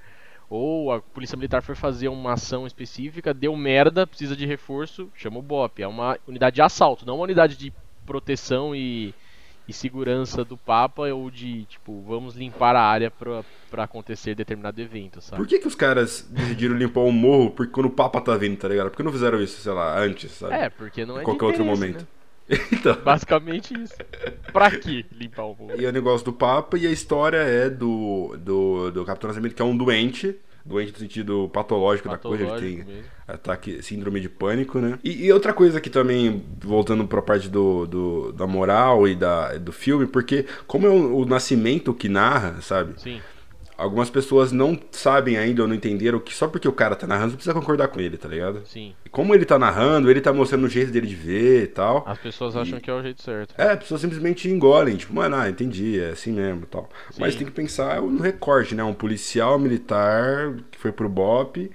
Ou 0.49 0.93
a 0.93 1.01
polícia 1.01 1.35
militar 1.35 1.61
foi 1.61 1.75
fazer 1.75 2.07
uma 2.07 2.33
ação 2.33 2.65
específica, 2.65 3.33
deu 3.33 3.53
merda, 3.57 4.07
precisa 4.07 4.33
de 4.35 4.45
reforço, 4.45 5.09
chama 5.13 5.39
o 5.39 5.41
BOP. 5.41 5.81
É 5.83 5.87
uma 5.87 6.17
unidade 6.25 6.55
de 6.55 6.61
assalto, 6.61 7.05
não 7.05 7.15
uma 7.15 7.25
unidade 7.25 7.57
de 7.57 7.73
proteção 8.05 8.73
e, 8.73 9.13
e 9.67 9.73
segurança 9.73 10.45
do 10.45 10.55
Papa 10.55 11.01
ou 11.13 11.29
de, 11.29 11.65
tipo, 11.65 12.01
vamos 12.07 12.35
limpar 12.35 12.77
a 12.77 12.81
área 12.81 13.11
pra, 13.11 13.43
pra 13.69 13.83
acontecer 13.83 14.33
determinado 14.33 14.79
evento, 14.81 15.19
sabe? 15.19 15.35
Por 15.41 15.45
que, 15.47 15.59
que 15.59 15.67
os 15.67 15.75
caras 15.75 16.25
decidiram 16.29 16.77
limpar 16.77 17.01
o 17.01 17.11
morro 17.11 17.51
porque 17.51 17.73
quando 17.73 17.87
o 17.87 17.91
Papa 17.91 18.21
tá 18.21 18.37
vindo, 18.37 18.55
tá 18.57 18.69
ligado? 18.69 18.89
Por 18.89 18.95
que 18.95 19.03
não 19.03 19.11
fizeram 19.11 19.41
isso, 19.41 19.59
sei 19.59 19.73
lá, 19.73 19.99
antes, 19.99 20.31
sabe? 20.31 20.53
É, 20.53 20.69
porque 20.69 21.05
não 21.05 21.17
é 21.17 21.21
Em 21.21 21.25
qualquer 21.25 21.45
outro 21.47 21.65
momento. 21.65 21.99
né? 21.99 22.07
então. 22.71 22.95
Basicamente 23.03 23.73
isso. 23.73 23.93
Pra 24.53 24.71
que 24.71 25.05
limpar 25.11 25.43
o 25.45 25.55
morro? 25.55 25.73
E 25.79 25.85
é 25.85 25.89
o 25.89 25.91
negócio 25.91 26.25
do 26.25 26.33
Papa 26.33 26.77
e 26.77 26.87
a 26.87 26.91
história 26.91 27.37
é 27.37 27.69
do, 27.69 28.35
do, 28.39 28.91
do 28.91 29.05
Capitão 29.05 29.27
Nascimento, 29.29 29.55
que 29.55 29.61
é 29.61 29.65
um 29.65 29.75
doente. 29.75 30.35
Doente 30.65 30.91
no 30.91 30.97
sentido 30.99 31.49
patológico, 31.53 32.09
da 32.09 32.17
coisa, 32.17 32.43
ele 32.43 32.51
Patológico 32.51 32.85
tem 32.85 32.93
mesmo. 32.95 33.09
ataque, 33.25 33.81
síndrome 33.81 34.19
de 34.19 34.27
pânico, 34.27 34.79
né? 34.79 34.99
E, 35.01 35.25
e 35.25 35.31
outra 35.31 35.53
coisa 35.53 35.79
que 35.79 35.89
também, 35.89 36.43
voltando 36.59 37.07
pra 37.07 37.21
parte 37.21 37.47
do, 37.47 37.85
do- 37.87 38.31
da 38.33 38.45
moral 38.45 39.07
e 39.07 39.15
da, 39.15 39.57
do 39.57 39.71
filme, 39.71 40.05
porque 40.05 40.45
como 40.67 40.85
é 40.85 40.89
o, 40.89 41.19
o 41.19 41.25
Nascimento 41.25 41.93
que 41.93 42.09
narra, 42.09 42.59
sabe? 42.61 42.99
Sim. 43.01 43.21
Algumas 43.77 44.09
pessoas 44.09 44.51
não 44.51 44.77
sabem 44.91 45.37
ainda 45.37 45.61
ou 45.61 45.67
não 45.67 45.75
entenderam 45.75 46.19
que 46.19 46.33
só 46.33 46.47
porque 46.47 46.67
o 46.67 46.73
cara 46.73 46.95
tá 46.95 47.05
narrando, 47.05 47.31
você 47.31 47.35
precisa 47.35 47.53
concordar 47.53 47.87
com 47.89 47.99
ele, 47.99 48.17
tá 48.17 48.27
ligado? 48.27 48.63
Sim. 48.65 48.95
E 49.05 49.09
como 49.09 49.35
ele 49.35 49.45
tá 49.45 49.59
narrando, 49.59 50.09
ele 50.09 50.19
tá 50.19 50.33
mostrando 50.33 50.65
o 50.65 50.69
jeito 50.69 50.91
dele 50.91 51.05
de 51.05 51.15
ver 51.15 51.63
e 51.63 51.67
tal. 51.67 52.03
As 52.07 52.17
pessoas 52.17 52.55
acham 52.55 52.79
que 52.79 52.89
é 52.89 52.93
o 52.93 53.01
jeito 53.01 53.21
certo. 53.21 53.53
É, 53.57 53.71
as 53.71 53.79
pessoas 53.79 54.01
simplesmente 54.01 54.49
engolem, 54.49 54.95
tipo, 54.95 55.13
mano, 55.13 55.35
ah, 55.35 55.47
entendi, 55.47 55.99
é 55.99 56.09
assim 56.09 56.31
mesmo 56.31 56.63
e 56.63 56.65
tal. 56.65 56.89
Mas 57.19 57.33
Sim. 57.33 57.39
tem 57.39 57.47
que 57.47 57.53
pensar 57.53 58.01
no 58.01 58.21
recorte, 58.21 58.73
né? 58.73 58.83
Um 58.83 58.93
policial 58.93 59.59
militar 59.59 60.55
que 60.71 60.79
foi 60.79 60.91
pro 60.91 61.07
BOP 61.07 61.69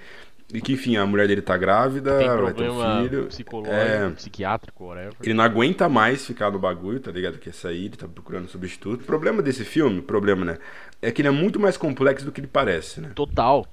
e 0.52 0.60
que, 0.60 0.72
enfim, 0.74 0.96
a 0.96 1.06
mulher 1.06 1.26
dele 1.26 1.42
tá 1.42 1.56
grávida, 1.56 2.18
Tem 2.18 2.28
vai 2.28 2.52
ter 2.52 2.70
um 2.70 3.02
filho. 3.02 3.26
psicológico, 3.26 3.74
É. 3.76 4.10
psiquiátrico, 4.10 4.84
whatever. 4.84 5.14
Ele 5.22 5.34
não 5.34 5.44
aguenta 5.44 5.88
mais 5.88 6.26
ficar 6.26 6.50
no 6.50 6.58
bagulho, 6.58 7.00
tá 7.00 7.10
ligado? 7.10 7.38
Quer 7.38 7.54
sair, 7.54 7.86
ele 7.86 7.96
tá 7.96 8.06
procurando 8.06 8.48
substituto. 8.48 9.00
O 9.02 9.04
problema 9.04 9.42
desse 9.42 9.64
filme, 9.64 10.00
o 10.00 10.02
problema, 10.02 10.44
né? 10.44 10.58
É 11.00 11.10
que 11.10 11.20
ele 11.22 11.28
é 11.28 11.32
muito 11.32 11.58
mais 11.58 11.76
complexo 11.76 12.24
do 12.24 12.30
que 12.32 12.40
ele 12.40 12.46
parece, 12.48 13.00
né? 13.00 13.10
Total. 13.14 13.66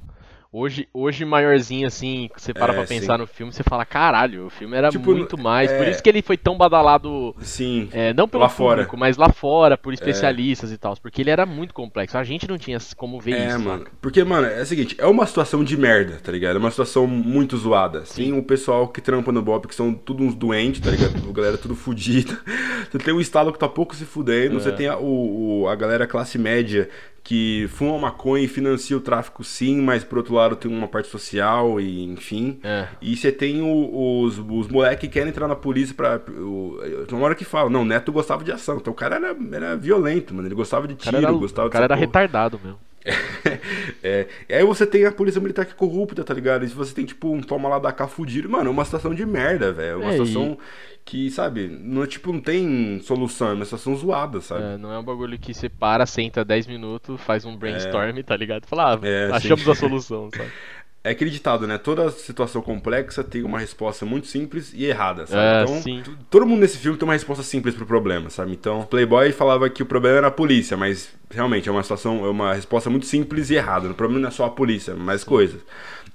Hoje, 0.52 0.88
hoje 0.92 1.24
maiorzinho, 1.26 1.86
assim, 1.86 2.28
você 2.36 2.52
para 2.56 2.74
É, 2.74 2.76
pra 2.78 2.84
pensar 2.88 3.14
sim. 3.14 3.22
no 3.22 3.28
filme, 3.28 3.54
você 3.54 3.62
fala, 3.62 3.86
caralho, 3.86 4.48
o 4.48 4.50
filme 4.50 4.76
era 4.76 4.90
Tipo, 4.90 5.12
muito 5.12 5.38
mais. 5.38 5.72
Por 5.72 5.86
é- 5.86 5.92
isso 5.92 6.02
que 6.02 6.10
ele 6.10 6.24
foi 6.24 6.38
tão 6.38 6.58
badalado, 6.58 7.36
Sim. 7.40 7.88
é, 7.92 8.16
não 8.16 8.28
pelo 8.28 8.42
Lá 8.42 8.50
fora. 8.50 8.78
público, 8.78 8.98
mas 8.98 9.16
lá 9.16 9.30
fora, 9.32 9.78
por 9.78 9.94
especialistas 9.94 10.72
e 10.72 10.78
tal. 10.80 10.98
Porque 11.00 11.22
ele 11.22 11.30
era 11.30 11.46
muito 11.46 11.72
complexo. 11.72 12.18
A 12.18 12.24
gente 12.24 12.48
não 12.50 12.58
tinha 12.58 12.80
como 12.98 13.20
ver 13.22 13.34
É, 13.34 13.48
isso. 13.50 13.60
mano. 13.60 13.84
saca? 13.84 13.92
Porque, 14.02 14.24
mano, 14.24 14.48
é 14.48 14.64
o 14.64 14.66
seguinte, 14.66 14.96
é 14.98 15.06
uma 15.06 15.28
situação 15.28 15.64
de 15.64 15.78
merda, 15.78 16.20
tá 16.24 16.32
ligado? 16.32 16.56
É 16.56 16.60
uma 16.60 16.72
situação 16.72 17.06
muito 17.06 17.56
zoada. 17.56 18.02
Tem 18.16 18.34
o 18.34 18.42
pessoal 18.42 18.88
que 18.88 19.02
trampa 19.02 19.32
no 19.32 19.44
Bop, 19.44 19.68
que 19.68 19.76
são 19.76 19.94
tudo 19.94 20.24
uns 20.24 20.34
doentes, 20.34 20.82
tá 20.82 20.90
ligado? 20.90 21.30
A 21.30 21.32
galera 21.32 21.58
tudo 21.60 21.76
fudida. 21.76 22.36
Você 22.90 22.98
tem 22.98 23.14
o 23.14 23.22
Estado 23.22 23.54
que 23.54 23.60
tá 23.60 23.70
pouco 23.70 23.96
se 23.96 24.04
fudendo. 24.04 24.58
É. 24.58 24.60
Você 24.60 24.72
tem 24.72 24.88
a, 24.88 24.98
o- 24.98 25.68
a 25.70 25.76
galera 25.76 26.08
classe 26.08 26.40
média 26.40 26.90
que 27.30 27.68
fuma 27.70 28.00
maconha 28.00 28.44
e 28.44 28.48
financia 28.48 28.98
o 28.98 29.00
tráfico 29.00 29.44
sim, 29.44 29.80
mas 29.82 30.04
por 30.04 30.18
outro 30.18 30.34
lado 30.34 30.56
tem 30.56 30.72
uma 30.72 30.88
parte 30.88 31.10
social 31.10 31.80
e 31.80 32.04
enfim. 32.04 32.60
É. 32.64 32.88
E 33.00 33.16
você 33.16 33.32
tem 33.32 33.62
o- 33.62 34.24
os, 34.24 34.40
os 34.40 34.68
moleques 34.68 35.02
que 35.02 35.14
querem 35.14 35.30
entrar 35.30 35.48
na 35.48 35.56
polícia 35.56 35.94
pra. 35.94 36.20
O, 36.28 36.80
tem 37.08 37.16
uma 37.16 37.26
hora 37.26 37.36
que 37.36 37.46
fala, 37.46 37.70
não, 37.70 37.84
o 37.84 37.86
Neto 37.86 38.12
gostava 38.12 38.44
de 38.44 38.52
ação. 38.52 38.78
Então 38.78 38.92
o 38.92 38.96
cara 38.96 39.18
era, 39.18 39.38
era 39.52 39.78
violento, 39.78 40.34
mano. 40.34 40.48
Ele 40.48 40.56
gostava 40.56 40.88
de 40.88 40.96
O 40.96 40.98
cara 40.98 41.18
tiro, 41.20 41.30
era, 41.30 41.38
gostava 41.38 41.68
o 41.68 41.72
cara 41.72 41.86
era 41.86 41.94
porra. 41.96 42.06
retardado 42.08 42.60
mesmo. 42.64 42.80
É, 44.04 44.28
e 44.48 44.54
aí 44.54 44.64
você 44.64 44.86
tem 44.86 45.06
a 45.06 45.12
polícia 45.12 45.42
militar 45.42 45.66
que 45.66 45.72
é 45.72 45.76
corrupta, 45.76 46.24
tá 46.24 46.34
ligado? 46.34 46.64
E 46.66 46.70
se 46.70 46.76
você 46.76 46.94
tem, 46.94 47.06
tipo, 47.06 47.30
um 47.34 47.42
toma 47.42 47.68
lá 47.70 47.80
da 47.80 47.92
cá 47.92 48.08
fudido, 48.08 48.50
mano, 48.50 48.70
é 48.70 48.72
uma 48.72 48.86
situação 48.86 49.14
de 49.14 49.26
merda, 49.26 49.72
velho. 49.74 49.94
É 49.94 49.96
uma 49.98 50.12
É, 50.12 50.16
e- 50.16 50.18
situação 50.18 50.58
que, 51.06 51.30
sabe, 51.32 51.68
não, 51.68 52.04
é, 52.04 52.08
tipo, 52.08 52.32
não 52.32 52.40
tem 52.40 53.00
solução, 53.02 53.50
é 53.50 53.54
uma 53.54 53.66
situação 53.66 53.96
zoada, 53.96 54.42
sabe? 54.42 54.64
É, 54.64 54.78
não 54.78 54.92
é 54.92 55.00
um 55.00 55.04
bagulho 55.04 55.38
que 55.40 55.54
você 55.54 55.68
para, 55.70 56.06
senta 56.06 56.46
10 56.46 56.68
minutos, 56.68 57.20
faz 57.22 57.46
um 57.46 57.56
brainstorm, 57.58 58.22
tá 58.24 58.36
ligado? 58.38 58.68
Fala, 58.68 58.96
ah, 58.96 59.00
É, 59.08 59.32
achamos 59.32 59.66
sim. 59.66 59.72
a 59.72 59.76
solução, 59.76 60.30
sabe? 60.32 60.54
É 61.10 61.14
aquele 61.14 61.32
ditado, 61.32 61.66
né? 61.66 61.78
Toda 61.80 62.12
situação 62.12 62.62
complexa 62.62 63.24
tem 63.24 63.42
uma 63.44 63.58
resposta 63.60 64.06
muito 64.06 64.28
simples 64.28 64.72
e 64.76 64.86
errada, 64.86 65.26
sabe? 65.26 65.42
É, 65.42 65.64
então, 65.64 65.82
sim. 65.82 66.04
todo 66.30 66.46
mundo 66.46 66.60
nesse 66.60 66.78
filme 66.78 66.98
tem 67.00 67.08
uma 67.08 67.14
resposta 67.14 67.44
simples 67.44 67.74
pro 67.74 67.86
problema, 67.86 68.30
sabe? 68.30 68.52
Então, 68.52 68.84
Playboy 68.84 69.32
falava 69.32 69.68
que 69.70 69.82
o 69.82 69.86
problema 69.88 70.18
era 70.20 70.28
a 70.28 70.32
polícia, 70.32 70.78
mas 70.78 71.10
realmente 71.30 71.68
é 71.68 71.72
uma 71.72 71.82
situação, 71.82 72.24
é 72.26 72.30
uma 72.30 72.54
resposta 72.54 72.90
muito 72.90 73.08
simples 73.08 73.50
e 73.50 73.56
errada. 73.56 73.90
O 73.90 73.94
problema 73.96 74.22
não 74.22 74.28
é 74.28 74.32
só 74.32 74.46
a 74.46 74.50
polícia, 74.52 74.92
é 74.92 74.96
mais 74.96 75.24
coisas. 75.24 75.60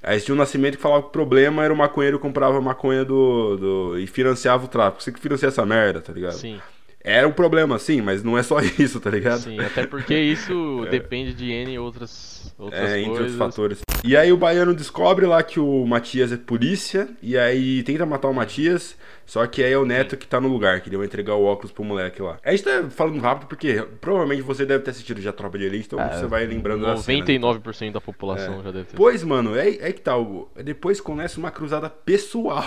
Aí 0.02 0.20
tinha 0.20 0.34
o 0.34 0.38
Nascimento 0.38 0.76
que 0.76 0.82
falava 0.82 1.02
que 1.02 1.08
o 1.08 1.12
problema 1.12 1.64
era 1.64 1.72
o 1.72 1.76
maconheiro 1.76 2.18
que 2.18 2.22
comprava 2.22 2.60
maconha 2.60 3.04
do, 3.04 3.56
do. 3.56 3.98
e 3.98 4.06
financiava 4.06 4.64
o 4.66 4.68
tráfico. 4.68 5.02
Você 5.02 5.10
que 5.10 5.18
financia 5.18 5.48
essa 5.48 5.64
merda, 5.66 6.00
tá 6.00 6.12
ligado? 6.12 6.38
Sim, 6.38 6.62
Era 7.02 7.26
um 7.28 7.32
problema, 7.32 7.78
sim, 7.78 8.00
mas 8.00 8.22
não 8.22 8.36
é 8.38 8.42
só 8.42 8.58
isso, 8.78 9.00
tá 9.00 9.10
ligado? 9.10 9.42
sim. 9.42 9.62
Até 9.62 9.82
porque 9.84 10.14
isso 10.18 10.86
depende 10.90 11.34
de 11.34 11.50
N 11.52 11.78
outras, 11.78 12.54
outras 12.58 12.92
É, 12.92 13.00
entre 13.00 13.22
outros 13.22 13.36
coisas. 13.36 13.36
fatores. 13.36 13.83
E 14.06 14.18
aí 14.18 14.30
o 14.30 14.36
baiano 14.36 14.74
descobre 14.74 15.24
lá 15.24 15.42
que 15.42 15.58
o 15.58 15.86
Matias 15.86 16.30
é 16.30 16.36
polícia, 16.36 17.08
e 17.22 17.38
aí 17.38 17.82
tenta 17.84 18.04
matar 18.04 18.28
o 18.28 18.34
Matias, 18.34 18.98
só 19.24 19.46
que 19.46 19.64
aí 19.64 19.72
é 19.72 19.78
o 19.78 19.86
Neto 19.86 20.14
que 20.14 20.26
tá 20.26 20.38
no 20.38 20.46
lugar, 20.46 20.82
que 20.82 20.94
vai 20.94 21.06
entregar 21.06 21.36
o 21.36 21.44
óculos 21.44 21.72
pro 21.72 21.82
moleque 21.82 22.20
lá. 22.20 22.38
A 22.44 22.50
gente 22.50 22.64
tá 22.64 22.84
falando 22.90 23.18
rápido 23.18 23.48
porque 23.48 23.82
provavelmente 24.02 24.42
você 24.42 24.66
deve 24.66 24.84
ter 24.84 24.90
assistido 24.90 25.22
já 25.22 25.32
Tropa 25.32 25.56
de 25.56 25.64
Elite, 25.64 25.86
então 25.86 25.98
É, 25.98 26.18
você 26.18 26.26
vai 26.26 26.44
lembrando 26.44 26.84
da 26.84 26.98
cena. 26.98 27.24
99% 27.24 27.92
da 27.92 28.00
população 28.00 28.62
já 28.62 28.70
deve 28.70 28.84
ter. 28.84 28.96
Pois, 28.96 29.24
mano, 29.24 29.56
é, 29.56 29.68
é 29.70 29.90
que 29.90 30.02
tal. 30.02 30.50
Depois 30.62 31.00
começa 31.00 31.40
uma 31.40 31.50
cruzada 31.50 31.88
pessoal 31.88 32.62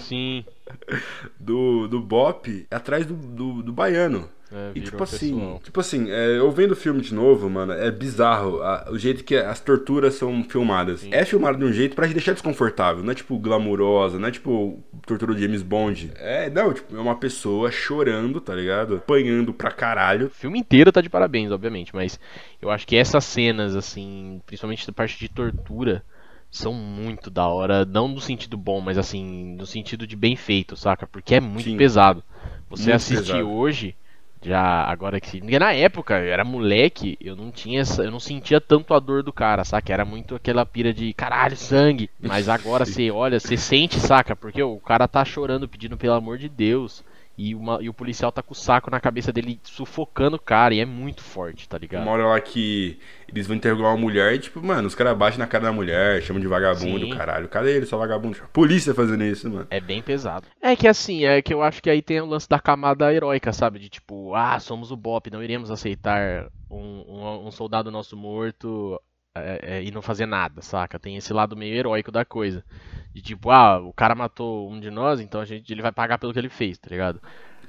Sim. 0.00 0.44
do, 1.38 1.86
do 1.86 2.00
Bop 2.00 2.66
atrás 2.68 3.06
do, 3.06 3.14
do, 3.14 3.62
do 3.62 3.72
baiano. 3.72 4.28
É, 4.52 4.72
E 4.74 4.80
tipo 4.80 5.02
assim, 5.02 5.32
pessoal. 5.32 5.60
tipo 5.64 5.80
assim, 5.80 6.10
é, 6.10 6.38
eu 6.38 6.50
vendo 6.50 6.72
o 6.72 6.76
filme 6.76 7.00
de 7.00 7.14
novo, 7.14 7.48
mano, 7.48 7.72
é 7.72 7.90
bizarro 7.90 8.62
a- 8.62 8.88
o 8.90 8.98
jeito 8.98 9.22
que 9.24 9.36
as 9.36 9.60
torturas 9.60 10.14
são 10.14 10.42
filmadas. 10.44 11.06
É 11.10 11.24
filmado 11.24 11.58
de 11.58 11.64
um 11.64 11.72
jeito 11.72 11.94
pra 11.94 12.06
te 12.08 12.14
deixar 12.14 12.32
desconfortável, 12.32 13.02
não 13.02 13.12
é 13.12 13.14
tipo 13.14 13.38
glamurosa, 13.38 14.18
não 14.18 14.28
é 14.28 14.30
tipo 14.30 14.82
tortura 15.06 15.34
de 15.34 15.42
James 15.42 15.62
Bond. 15.62 16.10
É, 16.16 16.50
não, 16.50 16.72
tipo, 16.72 16.96
é 16.96 17.00
uma 17.00 17.16
pessoa 17.16 17.70
chorando, 17.70 18.40
tá 18.40 18.54
ligado? 18.54 18.96
Apanhando 18.96 19.52
pra 19.52 19.70
caralho. 19.70 20.26
O 20.26 20.30
filme 20.30 20.58
inteiro 20.58 20.92
tá 20.92 21.00
de 21.00 21.08
parabéns, 21.10 21.50
obviamente, 21.52 21.94
mas 21.94 22.18
eu 22.60 22.70
acho 22.70 22.86
que 22.86 22.96
essas 22.96 23.24
cenas, 23.24 23.74
assim, 23.76 24.40
principalmente 24.46 24.86
da 24.86 24.92
parte 24.92 25.18
de 25.18 25.28
tortura, 25.28 26.04
são 26.50 26.72
muito 26.74 27.30
da 27.30 27.46
hora, 27.46 27.84
não 27.84 28.08
no 28.08 28.20
sentido 28.20 28.56
bom, 28.56 28.80
mas 28.80 28.98
assim, 28.98 29.54
no 29.56 29.66
sentido 29.66 30.06
de 30.06 30.16
bem 30.16 30.34
feito, 30.34 30.76
saca? 30.76 31.06
Porque 31.06 31.34
é 31.34 31.40
muito 31.40 31.64
Sim. 31.64 31.76
pesado. 31.76 32.24
Você 32.68 32.90
Muito 32.90 32.96
assistir 32.96 33.36
pesado. 33.36 33.48
hoje, 33.48 33.94
já 34.42 34.84
agora 34.84 35.20
que. 35.20 35.40
Porque 35.40 35.58
na 35.58 35.72
época, 35.72 36.18
eu 36.18 36.32
era 36.32 36.44
moleque, 36.44 37.16
eu 37.20 37.36
não 37.36 37.50
tinha 37.50 37.80
essa, 37.80 38.02
eu 38.02 38.10
não 38.10 38.20
sentia 38.20 38.60
tanto 38.60 38.94
a 38.94 38.98
dor 38.98 39.22
do 39.22 39.32
cara, 39.32 39.64
saca? 39.64 39.92
Era 39.92 40.04
muito 40.04 40.34
aquela 40.34 40.64
pira 40.64 40.92
de 40.92 41.12
caralho, 41.12 41.56
sangue. 41.56 42.10
Mas 42.18 42.48
agora 42.48 42.84
você 42.86 43.10
olha, 43.10 43.38
você 43.38 43.56
sente, 43.56 44.00
saca? 44.00 44.34
Porque 44.34 44.62
o 44.62 44.78
cara 44.80 45.06
tá 45.06 45.24
chorando, 45.24 45.68
pedindo 45.68 45.96
pelo 45.96 46.14
amor 46.14 46.38
de 46.38 46.48
Deus. 46.48 47.04
E, 47.42 47.54
uma- 47.54 47.78
e 47.80 47.88
o 47.88 47.94
policial 47.94 48.30
tá 48.30 48.42
com 48.42 48.52
o 48.52 48.54
saco 48.56 48.90
na 48.90 49.00
cabeça 49.00 49.32
dele, 49.32 49.58
sufocando 49.64 50.36
o 50.36 50.38
cara, 50.38 50.74
e 50.74 50.80
é 50.80 50.84
muito 50.84 51.22
forte, 51.22 51.66
tá 51.66 51.78
ligado? 51.78 52.02
Uma 52.02 52.12
hora 52.12 52.26
lá 52.26 52.38
que 52.40 52.98
eles 53.26 53.46
vão 53.46 53.56
interrogar 53.56 53.92
uma 53.92 53.96
mulher 53.96 54.34
e, 54.34 54.38
tipo, 54.38 54.62
mano, 54.62 54.86
os 54.86 54.94
caras 54.94 55.16
baixam 55.16 55.38
na 55.38 55.46
cara 55.46 55.64
da 55.64 55.72
mulher, 55.72 56.20
chamam 56.20 56.38
de 56.38 56.46
vagabundo, 56.46 57.06
Sim. 57.06 57.16
caralho. 57.16 57.48
Cadê 57.48 57.76
ele, 57.76 57.86
só 57.86 57.96
vagabundo? 57.96 58.36
Polícia 58.52 58.92
fazendo 58.92 59.24
isso, 59.24 59.48
mano. 59.48 59.66
É 59.70 59.80
bem 59.80 60.02
pesado. 60.02 60.46
É 60.60 60.76
que 60.76 60.86
assim, 60.86 61.24
é 61.24 61.40
que 61.40 61.54
eu 61.54 61.62
acho 61.62 61.82
que 61.82 61.88
aí 61.88 62.02
tem 62.02 62.20
o 62.20 62.26
lance 62.26 62.46
da 62.46 62.58
camada 62.60 63.10
heróica, 63.10 63.54
sabe? 63.54 63.78
De 63.78 63.88
tipo, 63.88 64.34
ah, 64.34 64.60
somos 64.60 64.90
o 64.92 64.96
BOP, 64.96 65.30
não 65.30 65.42
iremos 65.42 65.70
aceitar 65.70 66.46
um, 66.70 67.04
um- 67.08 67.46
um 67.46 67.50
soldado 67.50 67.90
nosso 67.90 68.16
morto 68.18 69.00
é, 69.34 69.78
é, 69.78 69.82
e 69.82 69.90
não 69.90 70.02
fazer 70.02 70.26
nada, 70.26 70.60
saca? 70.60 70.98
Tem 70.98 71.16
esse 71.16 71.32
lado 71.32 71.56
meio 71.56 71.74
heróico 71.74 72.12
da 72.12 72.22
coisa. 72.24 72.62
De 73.12 73.20
tipo, 73.20 73.50
ah, 73.50 73.80
o 73.80 73.92
cara 73.92 74.14
matou 74.14 74.70
um 74.70 74.78
de 74.78 74.90
nós, 74.90 75.20
então 75.20 75.40
a 75.40 75.44
gente, 75.44 75.72
ele 75.72 75.82
vai 75.82 75.92
pagar 75.92 76.18
pelo 76.18 76.32
que 76.32 76.38
ele 76.38 76.48
fez, 76.48 76.78
tá 76.78 76.88
ligado? 76.90 77.20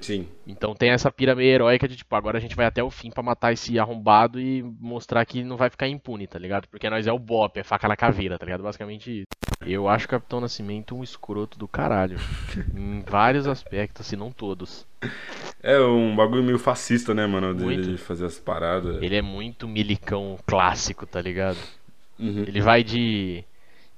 Sim. 0.02 0.28
Então 0.48 0.74
tem 0.74 0.90
essa 0.90 1.12
pira 1.12 1.36
meio 1.36 1.54
heróica 1.54 1.88
de 1.88 1.96
tipo, 1.96 2.16
agora 2.16 2.38
a 2.38 2.42
gente 2.42 2.56
vai 2.56 2.66
até 2.66 2.84
o 2.84 2.90
fim 2.90 3.12
pra 3.12 3.22
matar 3.22 3.54
esse 3.54 3.78
arrombado 3.80 4.40
e 4.40 4.64
mostrar 4.80 5.24
que 5.26 5.44
não 5.44 5.56
vai 5.56 5.70
ficar 5.70 5.88
impune, 5.88 6.26
tá 6.26 6.40
ligado? 6.40 6.68
Porque 6.68 6.90
nós 6.90 7.06
é 7.06 7.12
o 7.12 7.20
BOP, 7.20 7.58
é 7.58 7.64
faca 7.64 7.88
na 7.88 7.96
caveira, 7.96 8.38
tá 8.38 8.46
ligado? 8.46 8.64
Basicamente 8.64 9.20
isso. 9.20 9.28
Eu 9.64 9.88
acho 9.88 10.08
o 10.08 10.10
Capitão 10.10 10.42
Nascimento 10.42 10.96
um 10.96 11.04
escroto 11.04 11.58
do 11.58 11.68
caralho. 11.68 12.18
em 12.76 13.02
vários 13.02 13.46
aspectos, 13.46 14.08
se 14.08 14.16
não 14.16 14.32
todos. 14.32 14.88
É 15.62 15.80
um 15.80 16.16
bagulho 16.16 16.44
meio 16.44 16.58
fascista, 16.58 17.14
né, 17.14 17.28
mano? 17.28 17.54
De, 17.54 17.64
Muito. 17.64 17.98
fazer 18.00 18.26
as 18.26 18.40
paradas. 18.40 19.02
Ele 19.02 19.16
é 19.16 19.22
muito 19.22 19.68
milicão 19.68 20.40
clássico, 20.48 21.06
tá 21.06 21.22
ligado? 21.22 21.60
Uhum. 22.20 22.44
Ele 22.48 22.60
vai 22.60 22.84
de. 22.84 23.44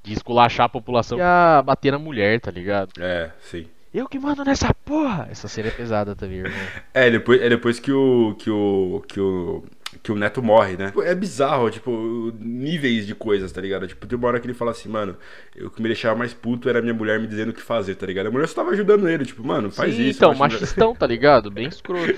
De 0.04 0.14
esculachar 0.14 0.66
a 0.66 0.70
população 0.70 1.18
e 1.18 1.22
a 1.22 1.64
bater 1.66 1.92
na 1.92 2.00
mulher, 2.00 2.40
tá 2.40 2.52
ligado? 2.52 2.92
É, 3.00 3.32
sim. 3.42 3.66
Eu 3.94 4.08
que 4.08 4.18
mando 4.18 4.44
nessa 4.44 4.74
porra! 4.74 5.28
Essa 5.30 5.48
cena 5.48 5.68
é 5.68 5.72
pesada, 5.72 6.16
tá 6.16 6.26
ligado? 6.26 6.52
É, 6.94 7.12
depois, 7.12 7.42
é 7.42 7.48
depois 7.48 7.80
que 7.80 7.92
o. 7.92 8.36
que 8.40 8.50
o. 8.50 9.04
que 9.08 9.20
o. 9.20 9.64
que 10.02 10.12
o 10.12 10.16
Neto 10.16 10.42
morre, 10.42 10.76
né? 10.78 10.92
É 11.04 11.14
bizarro, 11.14 11.70
tipo, 11.70 12.34
níveis 12.40 13.06
de 13.06 13.14
coisas, 13.14 13.52
tá 13.52 13.62
ligado? 13.62 13.88
Tipo, 13.88 14.08
tem 14.08 14.18
uma 14.18 14.28
hora 14.28 14.40
que 14.40 14.46
ele 14.48 14.54
fala 14.54 14.72
assim, 14.72 14.90
mano, 14.90 15.16
o 15.62 15.70
que 15.70 15.82
me 15.82 15.88
deixava 15.90 16.16
mais 16.18 16.34
puto 16.34 16.68
era 16.70 16.82
minha 16.82 16.94
mulher 16.94 17.20
me 17.20 17.28
dizendo 17.28 17.50
o 17.50 17.54
que 17.54 17.62
fazer, 17.62 17.96
tá 17.96 18.06
ligado? 18.06 18.28
A 18.28 18.32
mulher 18.32 18.48
só 18.48 18.56
tava 18.56 18.72
ajudando 18.72 19.08
ele, 19.08 19.26
tipo, 19.26 19.46
mano, 19.46 19.70
faz 19.72 19.94
Sim, 19.96 20.04
isso. 20.10 20.18
então, 20.20 20.34
machistão, 20.36 20.96
tá 20.96 21.06
ligado? 21.06 21.52
Bem 21.52 21.68
escroto. 21.70 22.14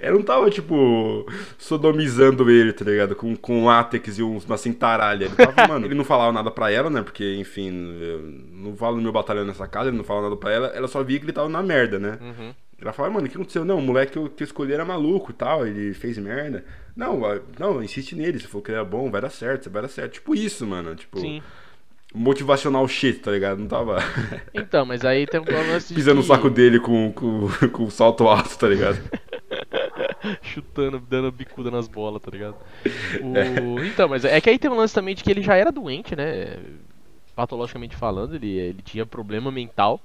Ela 0.00 0.16
não 0.16 0.22
tava, 0.22 0.50
tipo, 0.50 1.26
sodomizando 1.58 2.50
ele, 2.50 2.72
tá 2.72 2.84
ligado? 2.84 3.14
Com, 3.14 3.36
com 3.36 3.64
látex 3.64 4.18
e 4.18 4.22
uns- 4.22 4.44
uma 4.44 4.56
cintaralha. 4.58 5.26
Ele 5.26 5.34
tava, 5.34 5.66
mano, 5.68 5.86
ele 5.86 5.94
não 5.94 6.04
falava 6.04 6.32
nada 6.32 6.50
pra 6.50 6.70
ela, 6.70 6.90
né? 6.90 7.02
Porque, 7.02 7.36
enfim, 7.36 7.70
eu 8.00 8.20
não 8.52 8.76
falo 8.76 8.96
no 8.96 9.02
meu 9.02 9.12
batalhão 9.12 9.44
nessa 9.44 9.66
casa, 9.68 9.88
ele 9.88 9.96
não 9.96 10.04
fala 10.04 10.22
nada 10.22 10.36
pra 10.36 10.50
ela. 10.52 10.66
Ela 10.68 10.88
só 10.88 11.02
via 11.02 11.18
que 11.18 11.24
ele 11.24 11.32
tava 11.32 11.48
na 11.48 11.62
merda, 11.62 11.98
né? 11.98 12.18
Uhum. 12.20 12.54
Ela 12.80 12.92
fala, 12.92 13.10
mano, 13.10 13.26
o 13.26 13.28
que 13.30 13.36
aconteceu? 13.36 13.64
Não, 13.64 13.78
o 13.78 13.82
moleque 13.82 14.12
que 14.12 14.18
eu, 14.18 14.28
que 14.28 14.42
eu 14.42 14.46
escolhi 14.46 14.72
era 14.72 14.84
maluco 14.86 15.30
e 15.30 15.34
tal, 15.34 15.66
ele 15.66 15.92
fez 15.92 16.16
merda. 16.18 16.64
Não, 16.96 17.20
não, 17.58 17.82
insiste 17.82 18.14
nele, 18.14 18.38
se 18.40 18.46
for 18.46 18.60
que 18.62 18.70
ele 18.70 18.80
é 18.80 18.84
bom, 18.84 19.10
vai 19.10 19.20
dar 19.20 19.30
certo, 19.30 19.70
vai 19.70 19.82
dar 19.82 19.88
certo. 19.88 20.14
Tipo 20.14 20.34
isso, 20.34 20.66
mano, 20.66 20.94
tipo, 20.94 21.18
Sim. 21.20 21.42
motivacional 22.14 22.86
shit, 22.88 23.20
tá 23.20 23.30
ligado? 23.30 23.58
Não 23.58 23.66
tava 23.68 23.98
Então, 24.54 24.84
mas 24.84 25.04
aí 25.04 25.26
tem 25.26 25.40
um 25.40 25.44
lance 25.44 25.88
de 25.92 25.94
pisando 25.94 26.16
no 26.16 26.22
que- 26.22 26.28
saco 26.28 26.50
dele 26.50 26.80
com, 26.80 27.12
com, 27.12 27.48
com 27.72 27.90
salto 27.90 28.26
alto, 28.28 28.56
tá 28.58 28.68
ligado? 28.68 28.98
chutando, 30.42 30.98
dando 31.00 31.30
bicuda 31.32 31.70
nas 31.70 31.88
bolas, 31.88 32.20
tá 32.22 32.30
ligado? 32.30 32.56
O- 33.22 33.82
Então, 33.84 34.08
mas 34.08 34.24
é 34.24 34.40
que 34.40 34.50
aí 34.50 34.58
tem 34.58 34.70
um 34.70 34.76
lance 34.76 34.94
também 34.94 35.14
de 35.14 35.22
que 35.22 35.30
ele 35.30 35.42
já 35.42 35.56
era 35.56 35.72
doente, 35.72 36.14
né? 36.16 36.58
Patologicamente 37.34 37.96
falando, 37.96 38.34
ele, 38.34 38.50
ele 38.58 38.82
tinha 38.82 39.06
problema 39.06 39.50
mental. 39.50 40.00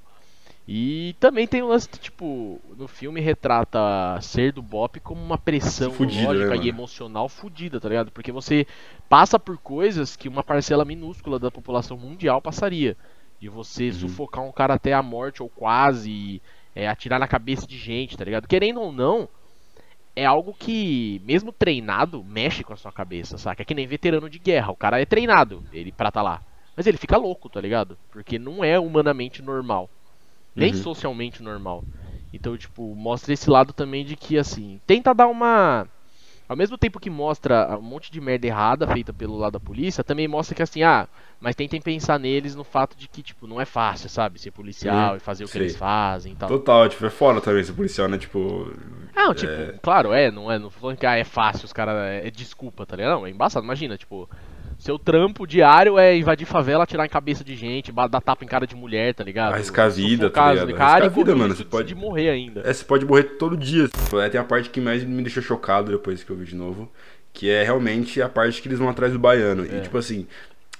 E 0.67 1.15
também 1.19 1.47
tem 1.47 1.61
um 1.61 1.67
lance 1.67 1.87
de, 1.91 1.99
tipo, 1.99 2.59
no 2.75 2.87
filme 2.87 3.21
retrata 3.21 3.79
ser 4.19 4.51
do 4.51 4.63
Bop 4.63 4.99
como 4.99 5.21
uma 5.23 5.37
pressão 5.37 5.91
Fudido, 5.91 6.23
lógica 6.23 6.57
né, 6.57 6.57
e 6.57 6.67
emocional 6.67 7.29
fudida, 7.29 7.79
tá 7.79 7.87
ligado? 7.87 8.11
Porque 8.11 8.31
você 8.31 8.65
passa 9.07 9.37
por 9.39 9.59
coisas 9.59 10.15
que 10.15 10.27
uma 10.27 10.43
parcela 10.43 10.83
minúscula 10.83 11.37
da 11.39 11.51
população 11.51 11.97
mundial 11.97 12.41
passaria. 12.41 12.97
De 13.39 13.47
você 13.47 13.91
Uhum. 13.91 13.91
sufocar 13.91 14.43
um 14.43 14.51
cara 14.51 14.73
até 14.73 14.93
a 14.93 15.03
morte 15.03 15.43
ou 15.43 15.49
quase, 15.49 16.41
é, 16.73 16.87
atirar 16.87 17.19
na 17.19 17.27
cabeça 17.27 17.67
de 17.67 17.77
gente, 17.77 18.17
tá 18.17 18.23
ligado? 18.23 18.47
Querendo 18.47 18.81
ou 18.81 18.91
não, 18.91 19.29
é 20.15 20.25
algo 20.25 20.53
que, 20.53 21.21
mesmo 21.23 21.51
treinado, 21.51 22.23
mexe 22.23 22.63
com 22.63 22.73
a 22.73 22.77
sua 22.77 22.91
cabeça, 22.91 23.37
saca? 23.37 23.61
É 23.61 23.65
que 23.65 23.73
nem 23.75 23.87
veterano 23.87 24.29
de 24.29 24.39
guerra. 24.39 24.71
O 24.71 24.77
cara 24.77 25.01
é 25.01 25.05
treinado 25.05 25.65
ele 25.71 25.91
pra 25.91 26.11
tá 26.11 26.21
lá. 26.21 26.41
Mas 26.75 26.87
ele 26.87 26.97
fica 26.97 27.17
louco, 27.17 27.49
tá 27.49 27.59
ligado? 27.61 27.97
Porque 28.11 28.39
não 28.39 28.63
é 28.63 28.79
humanamente 28.79 29.41
normal. 29.41 29.89
Nem 30.55 30.71
Uhum. 30.71 30.83
socialmente 30.83 31.43
normal. 31.43 31.83
Então, 32.33 32.57
tipo, 32.57 32.93
mostra 32.95 33.33
esse 33.33 33.49
lado 33.49 33.73
também 33.73 34.03
de 34.05 34.15
que, 34.15 34.37
assim, 34.37 34.79
tenta 34.85 35.13
dar 35.13 35.27
uma. 35.27 35.87
Ao 36.47 36.55
mesmo 36.55 36.77
tempo 36.77 36.99
que 36.99 37.09
mostra 37.09 37.75
um 37.77 37.81
monte 37.81 38.11
de 38.11 38.21
merda 38.21 38.45
errada 38.45 38.85
feita 38.87 39.11
pelo 39.11 39.35
lado 39.35 39.53
da 39.53 39.59
polícia, 39.59 40.03
também 40.03 40.27
mostra 40.27 40.53
que, 40.55 40.61
assim, 40.61 40.83
ah, 40.83 41.07
mas 41.39 41.55
tentem 41.55 41.81
pensar 41.81 42.19
neles 42.19 42.53
no 42.55 42.63
fato 42.63 42.95
de 42.95 43.07
que, 43.07 43.23
tipo, 43.23 43.47
não 43.47 43.59
é 43.59 43.65
fácil, 43.65 44.07
sabe? 44.09 44.37
Ser 44.39 44.51
policial 44.51 45.11
Uhum, 45.11 45.17
e 45.17 45.19
fazer 45.19 45.43
o 45.43 45.47
que 45.47 45.53
sei. 45.53 45.63
eles 45.63 45.75
fazem 45.75 46.33
e 46.33 46.35
tal. 46.35 46.49
Total, 46.49 46.87
tipo, 46.87 47.03
é 47.05 47.09
foda 47.09 47.41
também 47.41 47.61
esse 47.61 47.73
policial, 47.73 48.07
né? 48.07 48.17
Tipo, 48.19 48.71
Não, 49.15 49.33
tipo, 49.33 49.79
claro, 49.81 50.13
é, 50.13 50.29
não 50.29 50.51
é, 50.51 50.59
não 50.59 50.69
falando 50.69 50.97
que 50.97 51.05
ah, 51.05 51.15
é 51.15 51.23
fácil, 51.23 51.65
os 51.65 51.73
caras 51.73 51.95
é, 51.95 52.27
é 52.27 52.29
desculpa, 52.31 52.85
tá 52.85 52.95
ligado? 52.95 53.13
Não, 53.19 53.25
é 53.25 53.29
embaçado, 53.31 53.65
imagina, 53.65 53.97
tipo, 53.97 54.29
seu 54.85 54.99
trampo 54.99 55.47
diário 55.47 55.97
é 55.97 56.15
invadir 56.15 56.45
favela, 56.45 56.83
atirar 56.83 57.07
em 57.07 57.09
cabeça 57.09 57.43
de 57.43 57.55
gente, 57.55 57.91
dar 57.91 58.21
tapa 58.21 58.45
em 58.45 58.47
cara 58.47 58.67
de 58.67 58.75
mulher, 58.75 59.15
tá 59.15 59.23
ligado? 59.23 59.55
Arriscar 59.55 59.87
a 59.87 59.89
vida, 59.89 60.29
tá 60.29 60.51
ligado? 60.51 60.65
Arriscar 60.65 61.03
a 61.03 61.07
vida, 61.07 61.35
mano, 61.35 61.55
você 61.55 61.63
pode- 61.65 61.87
de 61.87 61.95
morrer 61.95 62.29
ainda. 62.29 62.61
É, 62.63 62.71
você 62.71 62.85
pode 62.85 63.03
morrer 63.03 63.23
todo 63.23 63.57
dia. 63.57 63.89
É, 64.23 64.29
tem 64.29 64.39
a 64.39 64.43
parte 64.43 64.69
que 64.69 64.79
mais 64.79 65.03
me 65.03 65.23
deixou 65.23 65.41
chocado 65.41 65.91
depois 65.91 66.23
que 66.23 66.29
eu 66.29 66.35
vi 66.35 66.45
de 66.45 66.53
novo, 66.53 66.87
que 67.33 67.49
é 67.49 67.63
realmente 67.63 68.21
a 68.21 68.29
parte 68.29 68.61
que 68.61 68.67
eles 68.67 68.77
vão 68.77 68.87
atrás 68.87 69.11
do 69.11 69.17
baiano. 69.17 69.65
É. 69.65 69.79
E 69.79 69.81
tipo 69.81 69.97
assim, 69.97 70.27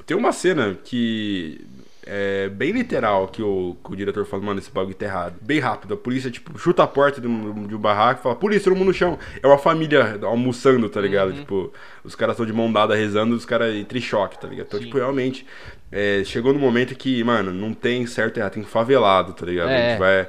tem 0.06 0.16
uma 0.16 0.32
cena 0.32 0.78
que 0.84 1.66
é 2.06 2.50
bem 2.50 2.72
literal 2.72 3.28
que 3.28 3.42
o, 3.42 3.76
que 3.84 3.94
o 3.94 3.96
diretor 3.96 4.26
fala, 4.26 4.44
mano, 4.44 4.60
esse 4.60 4.70
bagulho 4.72 4.96
tá 4.96 5.06
errado. 5.06 5.36
Bem 5.42 5.60
rápido. 5.60 5.94
A 5.96 5.98
polícia, 5.98 6.30
tipo, 6.30 6.58
chuta 6.58 6.84
a 6.84 6.88
porta 6.88 7.20
de 7.20 7.28
um, 7.28 7.66
de 7.68 7.76
um 7.76 7.80
barraco 7.80 8.20
e 8.20 8.24
fala, 8.24 8.36
polícia, 8.36 8.66
todo 8.70 8.78
mundo 8.78 8.88
no 8.90 8.94
chão. 8.94 9.18
É 9.42 9.48
uma 9.48 9.58
família 9.58 10.20
almoçando, 10.24 10.88
tá 10.90 11.02
ligado? 11.02 11.30
Uhum. 11.32 11.36
Tipo, 11.40 11.74
os 12.04 12.14
caras 12.16 12.34
estão 12.36 12.46
de 12.46 12.54
mão 12.54 12.72
dada 12.72 12.96
rezando, 12.96 13.36
os 13.36 13.46
caras 13.46 13.74
entre 13.76 14.00
choque, 14.00 14.40
tá 14.40 14.48
ligado? 14.48 14.68
Então, 14.68 14.80
Sim. 14.80 14.86
tipo, 14.86 14.98
realmente, 14.98 15.46
é, 15.92 16.22
chegou 16.26 16.54
no 16.54 16.60
momento 16.60 16.96
que, 16.96 17.24
mano, 17.24 17.52
não 17.52 17.74
tem 17.74 18.06
certo 18.06 18.38
e 18.38 18.40
errado, 18.40 18.54
tem 18.54 18.64
favelado, 18.64 19.34
tá 19.34 19.46
ligado? 19.46 19.70
A 19.70 19.72
É. 19.74 19.90
gente 19.90 20.00
vai 20.00 20.28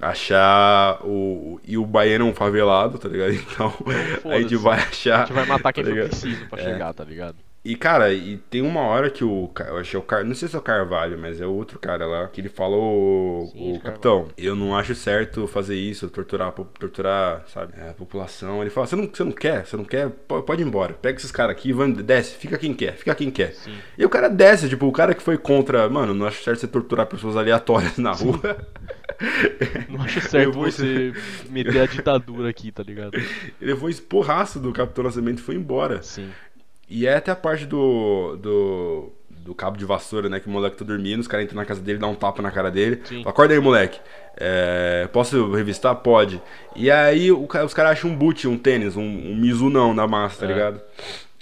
achar 0.00 0.98
o. 1.04 1.60
E 1.66 1.76
o 1.76 1.84
baiano 1.84 2.26
é 2.26 2.30
um 2.30 2.34
favelado, 2.34 2.98
tá 2.98 3.08
ligado? 3.08 3.32
Então 3.52 4.32
a 4.32 4.40
gente 4.40 4.56
vai 4.56 4.78
achar. 4.78 5.16
A 5.16 5.26
gente 5.26 5.32
vai 5.34 5.46
matar 5.46 5.72
quem 5.72 5.84
tá 5.84 5.90
for 5.90 6.08
preciso 6.08 6.46
pra 6.48 6.60
É. 6.60 6.64
chegar, 6.64 6.92
tá 6.94 7.04
ligado? 7.04 7.36
E, 7.62 7.76
cara, 7.76 8.10
e 8.10 8.38
tem 8.38 8.62
uma 8.62 8.80
hora 8.80 9.10
que 9.10 9.22
o. 9.22 9.50
Eu 9.68 9.76
achei 9.76 10.00
o 10.00 10.02
Car... 10.02 10.24
Não 10.24 10.34
sei 10.34 10.48
se 10.48 10.56
é 10.56 10.58
o 10.58 10.62
Carvalho, 10.62 11.18
mas 11.18 11.42
é 11.42 11.46
o 11.46 11.52
outro 11.52 11.78
cara 11.78 12.06
lá. 12.06 12.26
Que 12.26 12.40
ele 12.40 12.48
falou. 12.48 13.46
Sim, 13.48 13.76
o 13.76 13.80
capitão, 13.80 14.28
eu 14.38 14.56
não 14.56 14.74
acho 14.74 14.94
certo 14.94 15.46
fazer 15.46 15.76
isso, 15.76 16.08
torturar, 16.08 16.52
torturar, 16.52 17.44
sabe, 17.48 17.74
é, 17.76 17.90
a 17.90 17.92
população. 17.92 18.62
Ele 18.62 18.70
fala: 18.70 18.86
você 18.86 18.96
não, 18.96 19.06
você 19.12 19.22
não 19.24 19.32
quer? 19.32 19.66
Você 19.66 19.76
não 19.76 19.84
quer? 19.84 20.08
Po- 20.08 20.42
Pode 20.42 20.62
ir 20.62 20.66
embora. 20.66 20.94
Pega 20.94 21.18
esses 21.18 21.30
caras 21.30 21.54
aqui, 21.54 21.70
vai, 21.70 21.92
desce, 21.92 22.34
fica 22.34 22.56
quem 22.56 22.72
quer, 22.72 22.96
fica 22.96 23.14
quem 23.14 23.30
quer. 23.30 23.52
Sim. 23.52 23.74
E 23.98 24.06
o 24.06 24.08
cara 24.08 24.28
desce, 24.28 24.66
tipo, 24.66 24.86
o 24.86 24.92
cara 24.92 25.14
que 25.14 25.22
foi 25.22 25.36
contra. 25.36 25.86
Mano, 25.90 26.14
não 26.14 26.26
acho 26.26 26.42
certo 26.42 26.60
você 26.60 26.66
torturar 26.66 27.08
pessoas 27.08 27.36
aleatórias 27.36 27.98
na 27.98 28.12
rua. 28.12 28.40
Não 29.90 30.00
acho 30.02 30.18
certo 30.22 30.52
vou- 30.54 30.64
você 30.70 31.12
meter 31.50 31.80
a 31.82 31.86
ditadura 31.86 32.48
aqui, 32.48 32.72
tá 32.72 32.82
ligado? 32.82 33.14
ele 33.60 33.70
levou 33.72 33.86
um 33.86 33.90
esporraço 33.90 34.58
do 34.58 34.72
Capitão 34.72 35.04
Nascimento 35.04 35.40
e 35.40 35.42
foi 35.42 35.56
embora. 35.56 36.02
Sim. 36.02 36.30
E 36.90 37.06
é 37.06 37.14
até 37.14 37.30
a 37.30 37.36
parte 37.36 37.64
do. 37.64 38.36
do. 38.36 39.12
do 39.30 39.54
cabo 39.54 39.76
de 39.78 39.84
vassoura, 39.84 40.28
né? 40.28 40.40
Que 40.40 40.48
o 40.48 40.50
moleque 40.50 40.76
tá 40.76 40.84
dormindo, 40.84 41.20
os 41.20 41.28
caras 41.28 41.44
entram 41.46 41.56
na 41.56 41.64
casa 41.64 41.80
dele, 41.80 41.98
dá 41.98 42.06
um 42.08 42.14
tapa 42.14 42.42
na 42.42 42.50
cara 42.50 42.70
dele. 42.70 43.00
Sim. 43.04 43.18
Fala, 43.22 43.30
Acorda 43.30 43.54
aí, 43.54 43.60
moleque. 43.60 44.00
É, 44.36 45.08
posso 45.12 45.52
revistar? 45.52 45.94
Pode. 45.96 46.40
E 46.74 46.90
aí 46.90 47.30
o 47.30 47.44
os 47.64 47.74
caras 47.74 47.92
acham 47.92 48.10
um 48.10 48.16
boot, 48.16 48.46
um 48.48 48.56
tênis, 48.58 48.96
um, 48.96 49.02
um 49.02 49.36
Mizunão 49.36 49.92
na 49.94 50.06
massa, 50.06 50.40
tá 50.40 50.46
É. 50.46 50.48
ligado? 50.54 50.80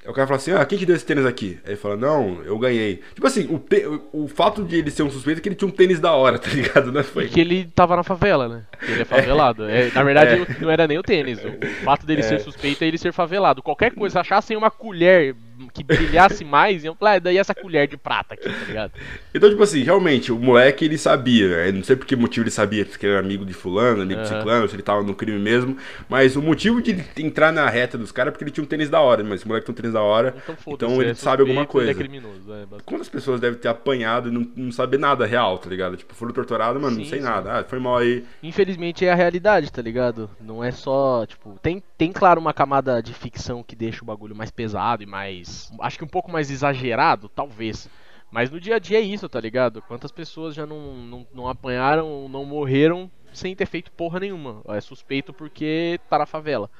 Aí 0.08 0.10
o 0.10 0.14
cara 0.14 0.26
fala 0.26 0.38
assim: 0.38 0.52
Ah, 0.52 0.64
quem 0.64 0.78
te 0.78 0.86
deu 0.86 0.96
esse 0.96 1.04
tênis 1.04 1.26
aqui? 1.26 1.60
Aí 1.66 1.72
ele 1.72 1.76
fala: 1.76 1.94
Não, 1.94 2.40
eu 2.42 2.58
ganhei. 2.58 3.02
Tipo 3.14 3.26
assim, 3.26 3.46
o, 3.50 3.58
te- 3.58 3.84
o, 4.10 4.26
fato 4.26 4.64
de 4.64 4.76
ele 4.76 4.90
ser 4.90 5.02
um 5.02 5.10
suspeito 5.10 5.38
é 5.38 5.42
que 5.42 5.50
ele 5.50 5.54
tinha 5.54 5.68
um 5.68 5.70
tênis 5.70 6.00
da 6.00 6.12
hora, 6.12 6.38
tá 6.40 6.48
ligado? 6.48 6.90
Não 6.90 7.04
foi. 7.04 7.26
Porque 7.26 7.38
ele 7.42 7.66
tava 7.74 7.94
na 7.94 8.02
favela, 8.02 8.48
né? 8.48 8.62
Ele 8.88 9.02
é 9.02 9.04
favelado. 9.04 9.68
É, 9.68 9.90
na 9.92 10.02
verdade, 10.02 10.46
É. 10.48 10.62
não 10.62 10.70
era 10.70 10.88
nem 10.88 10.96
o 10.96 11.02
tênis. 11.02 11.38
O, 11.44 11.84
fato 11.84 12.06
dele 12.06 12.22
ser 12.22 12.40
suspeito 12.40 12.82
é 12.82 12.86
ele 12.86 12.96
ser 12.96 13.12
favelado. 13.12 13.62
Qualquer 13.62 13.92
coisa, 13.92 14.20
achassem 14.20 14.56
uma 14.56 14.70
colher 14.70 15.36
que 15.72 15.82
brilhasse 15.82 16.44
mais, 16.44 16.84
iam 16.84 16.94
falar, 16.94 17.14
ah, 17.14 17.18
daí 17.18 17.38
essa 17.38 17.54
colher 17.54 17.88
de 17.88 17.96
prata 17.96 18.34
aqui, 18.34 18.52
tá 18.54 18.64
ligado? 18.64 18.92
Então, 19.34 19.48
tipo 19.50 19.62
assim, 19.62 19.82
realmente, 19.82 20.30
o 20.32 20.38
moleque 20.38 20.84
ele 20.84 20.96
sabia, 20.98 21.48
né? 21.48 21.72
não 21.72 21.82
sei 21.84 21.96
por 21.96 22.06
que 22.06 22.14
motivo 22.16 22.44
ele 22.44 22.50
sabia, 22.50 22.84
se 22.84 22.98
ele 23.04 23.12
era 23.12 23.20
amigo 23.20 23.44
de 23.44 23.52
fulano, 23.52 24.02
amigo 24.02 24.20
de 24.22 24.26
Aham. 24.28 24.38
ciclano, 24.38 24.68
se 24.68 24.74
ele 24.74 24.82
tava 24.82 25.02
no 25.02 25.14
crime 25.14 25.38
mesmo, 25.38 25.76
mas 26.08 26.36
o 26.36 26.42
motivo 26.42 26.80
de 26.82 26.90
ele 26.92 27.04
entrar 27.18 27.52
na 27.52 27.68
reta 27.68 27.98
dos 27.98 28.12
caras 28.12 28.28
é 28.28 28.32
porque 28.32 28.44
ele 28.44 28.50
tinha 28.50 28.64
um 28.64 28.66
tênis 28.68 28.88
da 28.90 29.00
hora, 29.00 29.22
mas 29.24 29.42
o 29.42 29.48
moleque 29.48 29.66
tem 29.66 29.72
um 29.72 29.76
tênis 29.76 29.92
da 29.92 30.02
hora, 30.02 30.34
Então 30.36 30.56
então 30.66 31.02
ele 31.02 31.10
é 31.10 31.14
sabe 31.14 31.42
alguma 31.42 31.62
suspeito, 31.62 31.80
Ele 31.82 31.90
é 31.90 31.94
coisa. 31.94 31.94
criminoso, 31.94 32.52
é. 32.52 32.66
Quantas 32.84 33.08
pessoas 33.08 33.40
devem 33.40 33.58
ter 33.58 33.68
apanhado 33.68 34.28
e 34.28 34.32
não, 34.32 34.46
não 34.56 34.72
saber 34.72 34.98
nada 34.98 35.26
real, 35.26 35.58
tá 35.58 35.68
ligado? 35.68 35.96
Tipo, 35.96 36.14
foram 36.14 36.32
torturados, 36.32 36.80
mano, 36.80 36.96
não 36.96 37.04
Sim, 37.04 37.10
sei 37.10 37.18
sim. 37.18 37.24
nada. 37.24 37.60
Ah, 37.60 37.64
foi 37.64 37.78
mal 37.78 37.98
aí. 37.98 38.24
Infelizmente 38.42 39.04
é 39.04 39.12
a 39.12 39.14
realidade, 39.14 39.70
tá 39.72 39.82
ligado? 39.82 40.30
Não 40.40 40.62
é 40.62 40.70
só, 40.70 41.24
tipo, 41.26 41.58
tem, 41.62 41.82
tem 41.96 42.12
claro 42.12 42.40
uma 42.40 42.52
camada 42.54 43.02
de 43.02 43.12
ficção 43.14 43.62
que 43.62 43.74
deixa 43.76 44.02
o 44.02 44.06
bagulho 44.06 44.34
mais 44.34 44.50
pesado 44.50 45.02
e 45.02 45.06
mais, 45.06 45.47
acho 45.80 45.98
que 45.98 46.04
um 46.04 46.08
pouco 46.08 46.30
mais 46.30 46.50
exagerado, 46.50 47.28
talvez. 47.28 47.88
Mas 48.30 48.50
no 48.50 48.60
dia 48.60 48.76
a 48.76 48.78
dia 48.78 48.98
é 48.98 49.02
isso, 49.02 49.28
tá 49.28 49.40
ligado? 49.40 49.80
Quantas 49.82 50.12
pessoas 50.12 50.54
já 50.54 50.66
não, 50.66 50.94
não, 50.96 51.26
não 51.32 51.48
apanharam, 51.48 52.28
não 52.28 52.44
morreram 52.44 53.10
sem 53.32 53.54
ter 53.54 53.66
feito 53.66 53.90
porra 53.92 54.20
nenhuma. 54.20 54.62
É 54.68 54.80
suspeito 54.80 55.32
porque 55.32 55.98
tá 56.10 56.18
na 56.18 56.26
favela. 56.26 56.70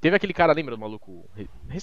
Teve 0.00 0.16
aquele 0.16 0.34
cara, 0.34 0.52
lembra 0.52 0.74
do 0.76 0.80
maluco? 0.80 1.24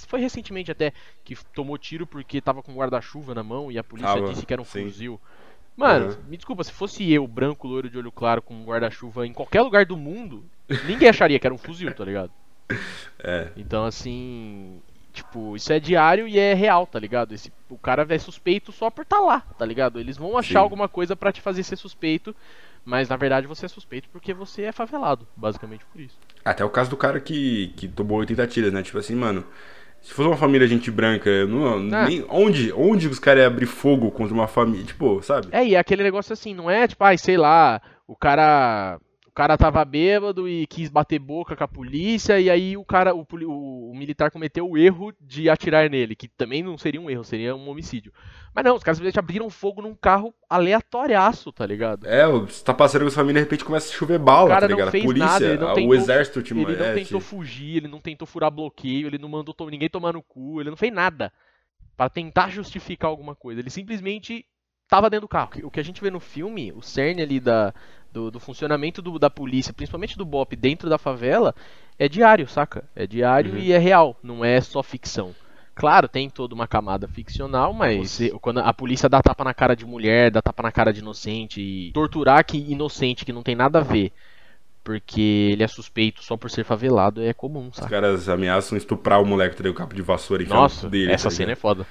Foi 0.08 0.20
recentemente 0.20 0.72
até 0.72 0.94
que 1.24 1.36
tomou 1.54 1.78
tiro 1.78 2.06
porque 2.06 2.40
tava 2.40 2.62
com 2.62 2.74
guarda-chuva 2.76 3.34
na 3.34 3.44
mão 3.44 3.72
e 3.72 3.78
a 3.78 3.84
polícia 3.84 4.22
disse 4.22 4.46
que 4.46 4.54
era 4.54 4.62
um 4.62 4.66
sim. 4.66 4.84
fuzil. 4.84 5.20
Mano, 5.76 6.08
Uhum. 6.08 6.24
me 6.28 6.38
desculpa, 6.38 6.64
se 6.64 6.72
fosse 6.72 7.12
eu, 7.12 7.26
branco, 7.28 7.68
loiro 7.68 7.90
de 7.90 7.98
olho 7.98 8.12
claro, 8.12 8.42
com 8.42 8.54
um 8.54 8.66
guarda-chuva 8.66 9.26
em 9.26 9.34
qualquer 9.34 9.62
lugar 9.62 9.86
do 9.86 9.98
mundo, 9.98 10.46
ninguém 10.86 11.10
acharia 11.10 11.40
que 11.40 11.48
era 11.48 11.54
um 11.54 11.58
fuzil, 11.58 11.94
tá 11.94 12.04
ligado? 12.06 12.32
É. 13.24 13.52
Então, 13.56 13.86
assim, 13.86 14.82
tipo, 15.12 15.56
isso 15.56 15.72
é 15.72 15.80
diário 15.80 16.28
e 16.28 16.38
é 16.40 16.54
real, 16.54 16.88
tá 16.88 17.00
ligado? 17.00 17.34
Esse, 17.34 17.52
o 17.70 17.78
cara 17.78 18.06
é 18.10 18.18
suspeito 18.18 18.72
só 18.72 18.90
por 18.90 19.06
tá 19.06 19.20
lá, 19.20 19.42
tá 19.58 19.66
ligado? 19.66 20.00
Eles 20.00 20.18
vão 20.18 20.38
achar 20.38 20.60
Sim. 20.60 20.64
alguma 20.64 20.88
coisa 20.88 21.16
pra 21.16 21.32
te 21.32 21.42
fazer 21.42 21.64
ser 21.64 21.76
suspeito, 21.76 22.36
mas 22.86 23.10
na 23.10 23.16
verdade 23.18 23.46
você 23.48 23.66
é 23.66 23.70
suspeito 23.70 24.08
porque 24.12 24.34
você 24.34 24.64
é 24.64 24.72
favelado, 24.72 25.28
basicamente 25.36 25.86
por 25.86 26.02
isso. 26.02 26.18
Até 26.44 26.64
o 26.66 26.70
caso 26.70 26.90
do 26.90 26.98
cara 26.98 27.20
que, 27.20 27.74
que 27.78 27.88
tomou 27.88 28.20
80 28.20 28.48
tiras, 28.48 28.74
né? 28.74 28.82
Tipo 28.84 28.98
assim, 28.98 29.16
mano. 29.16 29.46
Se 30.02 30.12
fosse 30.14 30.28
uma 30.28 30.36
família 30.38 30.68
gente 30.68 30.90
branca, 30.90 31.46
não, 31.46 31.76
Ah. 31.96 32.08
nem, 32.08 32.26
onde, 32.28 32.74
onde 32.74 33.08
os 33.08 33.20
caras 33.20 33.42
iam 33.44 33.52
abrir 33.52 33.68
fogo 33.68 34.10
contra 34.10 34.34
uma 34.34 34.48
família? 34.48 34.84
Tipo, 34.84 35.22
sabe? 35.22 35.50
É, 35.52 35.64
e 35.64 35.76
é 35.76 35.78
aquele 35.78 36.02
negócio 36.02 36.34
assim, 36.34 36.56
não 36.56 36.68
é 36.72 36.88
tipo, 36.88 37.04
ai, 37.04 37.20
sei 37.20 37.38
lá, 37.38 37.80
o 38.08 38.16
cara. 38.16 39.00
O 39.32 39.34
cara 39.34 39.58
tava 39.58 39.84
bêbado 39.86 40.46
e 40.46 40.68
quis 40.68 40.90
bater 40.90 41.18
boca 41.18 41.56
com 41.56 41.64
a 41.64 41.68
polícia, 41.68 42.38
e 42.38 42.50
aí 42.50 42.76
o 42.76 42.84
cara, 42.84 43.16
o, 43.16 43.26
o- 43.32 43.92
o 43.92 43.96
militar 43.96 44.30
cometeu 44.30 44.70
o 44.70 44.78
erro 44.78 45.14
de 45.22 45.50
atirar 45.50 45.90
nele, 45.90 46.18
que 46.18 46.28
também 46.28 46.62
não 46.62 46.78
seria 46.78 47.00
um 47.00 47.10
erro, 47.10 47.24
seria 47.24 47.56
um 47.56 47.70
homicídio. 47.70 48.12
Mas 48.54 48.66
não, 48.66 48.76
os 48.76 48.84
caras 48.84 48.98
simplesmente 48.98 49.20
abriram 49.20 49.50
fogo 49.50 49.82
num 49.82 49.96
carro 49.96 50.34
aleatoriaço, 50.50 51.52
tá 51.54 51.66
ligado? 51.66 52.06
É, 52.06 52.28
você 52.28 52.62
tá 52.64 52.74
passando 52.74 53.04
com 53.04 53.08
a 53.08 53.12
família, 53.12 53.42
de 53.42 53.46
repente 53.46 53.64
começa 53.64 53.90
a 53.90 53.96
chover 53.98 54.20
bala, 54.20 54.46
O 54.46 54.50
cara 54.50 54.62
tá 54.62 54.68
não 54.68 54.76
ligado? 54.76 54.88
A 54.90 54.92
fez 54.92 55.04
polícia, 55.06 55.28
nada, 55.30 55.58
não 55.58 55.68
a- 55.70 55.72
o 55.72 55.76
tentou- 55.76 55.96
exército 55.96 56.42
te 56.44 56.54
Ele 56.54 56.76
não 56.76 56.94
tentou 56.94 57.22
te- 57.22 57.26
fugir, 57.26 57.78
ele 57.78 57.88
não 57.88 58.02
tentou 58.02 58.28
furar 58.28 58.52
bloqueio, 58.52 59.08
ele 59.08 59.18
não 59.18 59.30
mandou 59.30 59.56
ninguém 59.70 59.90
tomar 59.90 60.12
no 60.12 60.22
cu, 60.22 60.60
ele 60.60 60.70
não 60.70 60.78
fez 60.78 60.92
nada 60.94 61.32
Pra 61.98 62.10
tentar 62.10 62.50
justificar 62.50 63.10
alguma 63.10 63.36
coisa. 63.36 63.60
Ele 63.62 63.70
simplesmente 63.70 64.44
tava 64.92 65.10
dentro 65.10 65.26
do 65.26 65.30
carro. 65.30 65.50
O 65.64 65.72
que 65.72 65.80
a 65.80 65.84
gente 65.84 66.02
vê 66.02 66.12
no 66.12 66.20
filme, 66.20 66.74
o 66.74 66.82
cerne 66.82 67.22
ali 67.22 67.40
da, 67.40 67.74
do, 68.12 68.30
do 68.30 68.40
funcionamento 68.42 69.02
do- 69.02 69.18
da 69.18 69.30
polícia, 69.30 69.74
principalmente 69.74 70.18
do 70.18 70.26
BOP 70.26 70.54
dentro 70.58 70.90
da 70.90 70.98
favela, 70.98 71.56
é 71.98 72.10
diário, 72.10 72.46
saca? 72.48 72.84
É 72.94 73.08
diário 73.08 73.54
Uhum. 73.54 73.58
e 73.60 73.72
é 73.72 73.78
real, 73.78 74.18
não 74.22 74.44
é 74.44 74.60
só 74.60 74.84
ficção. 74.84 75.34
Claro, 75.74 76.10
tem 76.10 76.30
toda 76.30 76.54
uma 76.54 76.68
camada 76.68 77.08
ficcional, 77.08 77.74
mas 77.74 78.12
se- 78.12 78.32
quando 78.42 78.60
a 78.60 78.74
polícia 78.74 79.08
dá 79.08 79.22
tapa 79.22 79.46
na 79.46 79.54
cara 79.54 79.76
de 79.78 79.86
mulher, 79.86 80.30
dá 80.30 80.42
tapa 80.42 80.62
na 80.62 80.72
cara 80.74 80.92
de 80.92 81.00
inocente, 81.00 81.62
e 81.62 81.92
torturar 81.94 82.44
que 82.46 82.58
inocente 82.58 83.24
que 83.24 83.32
não 83.32 83.42
tem 83.42 83.56
nada 83.56 83.80
a 83.80 83.82
ver, 83.84 84.12
porque 84.84 85.50
ele 85.54 85.64
é 85.64 85.68
suspeito 85.68 86.22
só 86.24 86.36
por 86.36 86.50
ser 86.52 86.66
favelado, 86.66 87.22
é 87.24 87.34
comum, 87.34 87.70
Os 87.70 87.76
saca? 87.78 87.90
caras 87.90 88.28
ameaçam 88.28 88.78
estuprar 88.78 89.22
o 89.22 89.26
moleque, 89.26 89.56
tá 89.56 89.64
ligado? 89.64 89.76
O 89.76 89.78
cabo 89.78 89.94
de 89.96 90.02
vassoura 90.02 90.44
e 90.44 90.48
Nossa, 90.48 90.90
dele. 90.90 91.12
essa 91.14 91.30
tá 91.30 91.36
cena 91.36 91.52
é 91.54 91.56
ligado? 91.56 91.86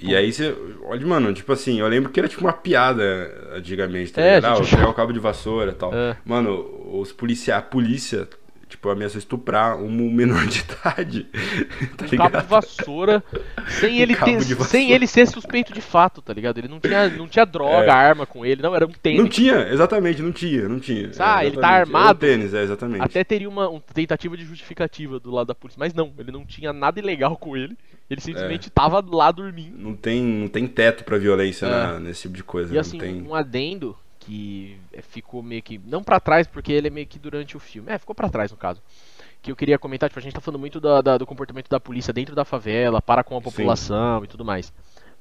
Foda. 0.00 0.12
E 0.12 0.16
aí 0.16 0.32
você. 0.32 0.54
Olha, 0.84 1.06
mano, 1.06 1.32
tipo 1.32 1.52
assim, 1.52 1.78
eu 1.80 1.88
lembro 1.88 2.10
que 2.10 2.18
era 2.18 2.28
tipo 2.28 2.42
uma 2.42 2.52
piada 2.52 3.02
antigamente, 3.54 4.12
tá 4.12 4.20
É, 4.22 4.36
ligado? 4.36 4.52
Ah, 4.52 4.56
gente 4.56 4.70
vou 4.70 4.78
pegar 4.78 4.90
o 4.90 4.94
cabo 4.94 5.12
de 5.12 5.18
vassoura 5.18 5.72
e 5.72 5.74
tal. 5.74 5.94
É. 5.94 6.16
Mano, 6.24 6.98
os 7.00 7.12
policia 7.12 7.56
a 7.56 7.62
polícia, 7.62 8.28
tipo, 8.80 8.88
ameaçou 8.88 9.18
estuprar 9.18 9.76
um 9.76 9.90
menor 10.10 10.46
de 10.46 10.60
idade. 10.64 11.24
tá 11.98 12.06
Um 12.06 12.08
ligado? 12.08 12.30
cabo 12.32 12.42
de 12.42 12.48
vassoura, 12.48 13.22
sem 13.68 13.98
ele, 14.00 14.14
cabo 14.14 14.32
ter, 14.32 14.38
vassoura. 14.38 14.64
sem 14.64 14.90
ele 14.92 15.06
ser 15.06 15.26
suspeito 15.28 15.72
de 15.74 15.82
fato, 15.82 16.22
tá 16.22 16.32
ligado? 16.32 16.56
Ele 16.58 16.68
não 16.68 16.80
tinha, 16.80 17.08
não 17.10 17.28
tinha 17.28 17.44
droga, 17.44 17.84
É. 17.86 17.90
arma 17.90 18.24
com 18.24 18.44
ele, 18.44 18.62
não, 18.62 18.74
era 18.74 18.86
um 18.86 18.90
tênis. 18.90 19.20
Não 19.20 19.28
tinha, 19.28 19.68
exatamente, 19.68 20.22
não 20.22 20.32
tinha, 20.32 20.66
não 20.66 20.80
tinha. 20.80 21.10
Ah, 21.18 21.44
É, 21.44 21.48
ele 21.48 21.58
tá 21.58 21.68
armado? 21.68 22.06
Era 22.06 22.14
o 22.14 22.38
tênis, 22.38 22.54
é, 22.54 22.62
exatamente. 22.62 23.02
Até 23.02 23.22
teria 23.22 23.48
uma, 23.48 23.68
uma 23.68 23.82
tentativa 23.92 24.34
de 24.36 24.44
justificativa 24.46 25.20
do 25.20 25.30
lado 25.30 25.48
da 25.48 25.54
polícia, 25.54 25.78
mas 25.78 25.92
não, 25.92 26.10
ele 26.18 26.32
não 26.32 26.46
tinha 26.46 26.72
nada 26.72 26.98
ilegal 26.98 27.36
com 27.36 27.54
ele. 27.56 27.76
Ele 28.08 28.20
simplesmente 28.20 28.68
É. 28.68 28.70
tava 28.74 29.04
lá 29.08 29.30
dormindo. 29.30 29.76
Não 29.78 29.94
tem, 29.94 30.20
não 30.22 30.48
tem 30.48 30.66
teto 30.66 31.04
pra 31.04 31.16
violência 31.18 31.66
É. 31.66 31.70
na- 31.70 32.00
nesse 32.00 32.22
tipo 32.22 32.34
de 32.34 32.42
coisa. 32.42 32.70
E 32.70 32.74
não 32.74 32.80
assim, 32.80 32.98
tem... 32.98 33.22
um 33.22 33.34
adendo 33.34 33.94
que 34.20 34.76
é, 34.92 35.02
ficou 35.02 35.42
meio 35.42 35.62
que. 35.62 35.78
Não 35.84 36.02
pra 36.04 36.20
trás, 36.20 36.46
porque 36.46 36.72
ele 36.72 36.86
é 36.86 36.90
meio 36.90 37.06
que 37.06 37.18
durante 37.18 37.56
o 37.56 37.60
filme. 37.60 37.90
É, 37.90 37.98
ficou 37.98 38.14
pra 38.14 38.28
trás 38.28 38.50
no 38.52 38.56
caso. 38.56 38.80
Que 39.42 39.50
eu 39.50 39.56
queria 39.56 39.78
comentar, 39.78 40.08
tipo, 40.08 40.18
a 40.18 40.22
gente 40.22 40.34
tá 40.34 40.40
falando 40.40 40.60
muito 40.60 40.78
da- 40.80 41.00
da- 41.00 41.18
do 41.18 41.26
comportamento 41.26 41.68
da 41.68 41.80
polícia 41.80 42.12
dentro 42.12 42.34
da 42.34 42.44
favela, 42.44 43.00
para 43.00 43.24
com 43.24 43.36
a 43.36 43.40
população 43.40 44.22
e 44.22 44.26
tudo 44.26 44.44
mais. 44.44 44.72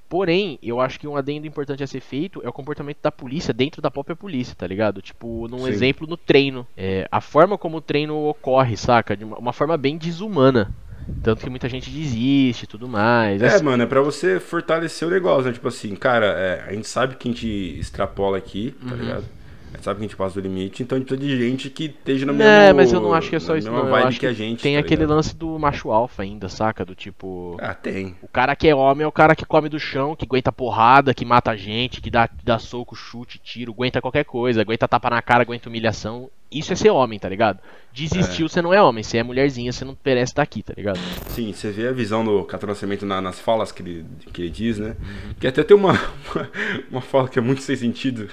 Porém, 0.10 0.58
eu 0.62 0.82
acho 0.82 1.00
que 1.00 1.08
um 1.08 1.16
adendo 1.16 1.46
importante 1.46 1.84
a 1.84 1.88
ser 1.88 2.00
feito 2.00 2.42
é 2.44 2.50
o 2.50 2.54
comportamento 2.54 2.98
da 3.02 3.12
polícia 3.12 3.54
dentro 3.54 3.80
da 3.82 3.92
própria 3.92 4.16
polícia, 4.16 4.56
tá 4.56 4.66
ligado? 4.66 5.02
Tipo, 5.04 5.48
num 5.48 5.60
Sim. 5.60 5.70
exemplo 5.70 6.08
no 6.08 6.18
treino. 6.18 6.66
É, 6.76 7.08
a 7.12 7.22
forma 7.22 7.58
como 7.60 7.78
o 7.78 7.82
treino 7.82 8.18
ocorre, 8.28 8.76
saca? 8.76 9.16
De 9.16 9.24
uma, 9.24 9.38
uma 9.38 9.54
forma 9.54 9.78
bem 9.78 9.98
desumana. 9.98 10.74
Tanto 11.22 11.44
que 11.44 11.50
muita 11.50 11.68
gente 11.68 11.90
desiste 11.90 12.64
e 12.64 12.68
tudo 12.68 12.88
mais. 12.88 13.42
É, 13.42 13.48
Assim, 13.48 13.64
mano, 13.64 13.84
é 13.84 13.86
pra 13.86 14.02
você 14.02 14.40
fortalecer 14.40 15.08
o 15.08 15.12
negócio, 15.12 15.46
né? 15.46 15.54
Tipo 15.54 15.68
assim, 15.68 15.96
cara, 15.96 16.26
é, 16.28 16.64
a 16.68 16.74
gente 16.74 16.88
sabe 16.88 17.16
que 17.16 17.28
a 17.28 17.32
gente 17.32 17.48
extrapola 17.80 18.38
aqui, 18.38 18.76
tá 18.88 18.96
Uhum. 18.96 19.02
ligado? 19.02 19.26
A 19.72 19.78
gente 19.78 19.84
sabe 19.86 20.00
que 20.00 20.06
a 20.06 20.08
gente 20.08 20.18
passa 20.18 20.34
do 20.42 20.42
limite, 20.48 20.82
então 20.82 20.96
a 20.96 21.00
gente 21.00 21.08
precisa 21.08 21.30
de 21.30 21.38
gente 21.48 21.70
que 21.70 21.86
esteja 21.86 22.26
na 22.26 22.34
mesma 22.34 22.52
É, 22.52 22.74
mas 22.74 22.92
eu 22.92 23.00
não 23.00 23.14
acho 23.14 23.30
que 23.30 23.36
é 23.36 23.40
só 23.40 23.56
isso, 23.56 23.70
não. 23.72 23.88
Eu 23.88 23.96
acho 23.96 24.20
que 24.20 24.20
que 24.22 24.26
a 24.26 24.34
gente. 24.34 24.64
tem 24.64 24.74
tá 24.74 24.80
aquele 24.80 25.02
ligado? 25.02 25.16
lance 25.16 25.36
do 25.36 25.60
macho 25.60 25.92
alfa 25.92 26.24
ainda, 26.24 26.50
saca? 26.50 26.84
Do 26.84 26.96
tipo. 26.96 27.56
Ah, 27.62 27.76
tem. 27.76 28.16
O 28.22 28.28
cara 28.28 28.56
que 28.56 28.68
é 28.68 28.74
homem 28.74 29.04
é 29.04 29.08
o 29.08 29.12
cara 29.12 29.36
que 29.36 29.46
come 29.46 29.70
do 29.70 29.80
chão, 29.80 30.16
que 30.16 30.26
aguenta 30.26 30.52
porrada, 30.52 31.14
que 31.14 31.24
mata 31.24 31.56
gente, 31.56 32.02
que 32.02 32.10
dá, 32.10 32.28
dá 32.44 32.58
soco, 32.58 32.96
chute, 32.96 33.38
tiro, 33.38 33.72
aguenta 33.72 34.02
qualquer 34.02 34.26
coisa, 34.26 34.62
aguenta 34.62 34.88
tapa 34.88 35.10
na 35.12 35.22
cara, 35.22 35.44
aguenta 35.44 35.70
humilhação. 35.70 36.32
Isso 36.52 36.74
é 36.74 36.76
ser 36.76 36.90
homem, 36.90 37.20
tá 37.20 37.30
ligado? 37.30 37.60
Desistiu, 37.94 38.48
você 38.50 38.62
não 38.62 38.74
é 38.74 38.82
homem. 38.82 39.04
Você 39.04 39.18
é 39.18 39.24
mulherzinha, 39.24 39.72
você 39.72 39.84
não 39.86 39.98
merece 40.06 40.32
estar 40.32 40.42
aqui, 40.42 40.64
tá 40.64 40.74
ligado? 40.76 41.00
Sim, 41.30 41.52
você 41.54 41.70
vê 41.72 41.88
a 41.88 41.92
visão 41.92 42.24
do 42.24 42.44
Capitão 42.44 42.70
Nascimento 42.70 43.06
na- 43.06 43.22
nas 43.22 43.40
falas 43.40 43.72
que 43.72 43.82
ele, 43.84 44.06
que 44.34 44.42
ele 44.44 44.50
diz, 44.50 44.78
né? 44.80 44.96
Que 45.40 45.48
até 45.48 45.64
tem 45.64 45.76
uma, 45.78 45.92
uma, 46.34 46.50
uma 46.92 47.02
fala 47.02 47.28
que 47.28 47.38
é 47.38 47.42
muito 47.42 47.62
sem 47.62 47.76
sentido, 47.76 48.30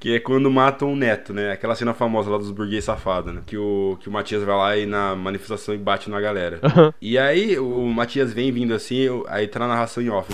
que 0.00 0.14
é 0.14 0.20
quando 0.20 0.50
matam 0.50 0.92
o 0.92 0.96
neto, 0.96 1.32
né? 1.34 1.52
Aquela 1.52 1.74
cena 1.74 1.92
famosa 1.94 2.30
lá 2.30 2.38
dos 2.38 2.50
burguês 2.50 2.84
safados, 2.84 3.34
né? 3.34 3.42
Que 3.46 3.56
o, 3.56 3.98
que 4.00 4.08
o 4.08 4.12
Matias 4.12 4.42
vai 4.42 4.56
lá 4.56 4.76
e 4.76 4.86
na 4.86 5.14
manifestação 5.16 5.74
e 5.74 5.78
bate 5.78 6.08
na 6.10 6.20
galera. 6.20 6.60
E 7.00 7.18
aí 7.18 7.58
o 7.58 7.86
Matias 7.86 8.32
vem 8.32 8.50
vindo 8.52 8.72
assim, 8.74 9.06
aí 9.28 9.46
tá 9.48 9.58
na 9.58 9.68
narração 9.68 10.02
em 10.02 10.08
off. 10.10 10.32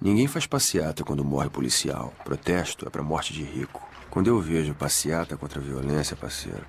Ninguém 0.00 0.26
faz 0.26 0.46
passeata 0.46 1.02
quando 1.02 1.24
morre 1.24 1.48
policial. 1.50 2.14
Protesto 2.24 2.86
é 2.86 2.90
pra 2.90 3.02
morte 3.02 3.32
de 3.32 3.42
rico. 3.42 3.82
Quando 4.16 4.28
eu 4.28 4.40
vejo 4.40 4.72
passeata 4.72 5.36
contra 5.36 5.60
a 5.60 5.62
violência, 5.62 6.16
parceiro, 6.16 6.64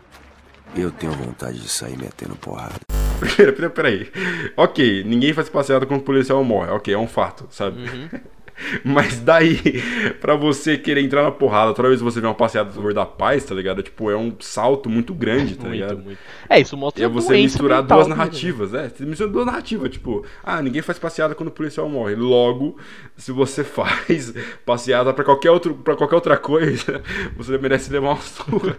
eu 0.75 0.91
tenho 0.91 1.13
vontade 1.13 1.61
de 1.61 1.69
sair 1.69 1.97
metendo 1.97 2.35
porrada. 2.35 2.75
Pera, 3.37 3.53
pera, 3.53 3.69
peraí. 3.69 4.11
Ok, 4.57 5.05
ninguém 5.05 5.31
faz 5.31 5.47
passeada 5.47 5.85
quando 5.85 6.01
o 6.01 6.03
policial 6.03 6.43
morre. 6.43 6.69
Ok, 6.71 6.93
é 6.93 6.97
um 6.97 7.07
fato, 7.07 7.47
sabe? 7.49 7.77
Mas 8.83 9.19
daí, 9.19 9.81
pra 10.19 10.35
você 10.35 10.77
querer 10.77 11.01
entrar 11.01 11.23
na 11.23 11.31
porrada, 11.31 11.73
toda 11.73 11.87
vez 11.89 11.99
que 11.99 12.05
você 12.05 12.19
vê 12.19 12.27
uma 12.27 12.33
passeada 12.33 12.69
a 12.69 12.73
favor 12.73 12.93
da 12.93 13.05
paz, 13.05 13.43
tá 13.45 13.53
ligado? 13.53 13.83
Tipo, 13.83 14.09
é 14.09 14.17
um 14.17 14.33
salto 14.39 14.89
muito 14.89 15.13
grande, 15.13 15.55
tá 15.55 15.67
ligado? 15.67 15.95
muito, 15.95 16.05
muito. 16.05 16.19
É, 16.49 16.59
isso 16.59 16.75
mostra 16.75 17.01
E 17.01 17.05
é 17.05 17.07
você 17.07 17.33
misturar 17.33 17.81
mental 17.81 17.97
duas 17.97 18.07
né? 18.07 18.15
narrativas, 18.15 18.73
é. 18.73 18.89
Você 18.89 19.05
mistura 19.05 19.29
duas 19.29 19.45
narrativas, 19.45 19.89
tipo, 19.89 20.25
ah, 20.43 20.61
ninguém 20.61 20.81
faz 20.81 20.97
passeada 20.97 21.35
quando 21.35 21.49
o 21.49 21.51
policial 21.51 21.87
morre. 21.87 22.15
Logo, 22.15 22.77
se 23.15 23.31
você 23.31 23.63
faz 23.65 24.33
passeada 24.65 25.13
pra 25.13 25.23
qualquer, 25.23 25.51
outro, 25.51 25.75
qualquer 25.75 26.15
outra 26.15 26.37
coisa, 26.37 27.01
você 27.35 27.57
merece 27.57 27.91
levar 27.91 28.09
uma 28.09 28.21
surra. 28.21 28.77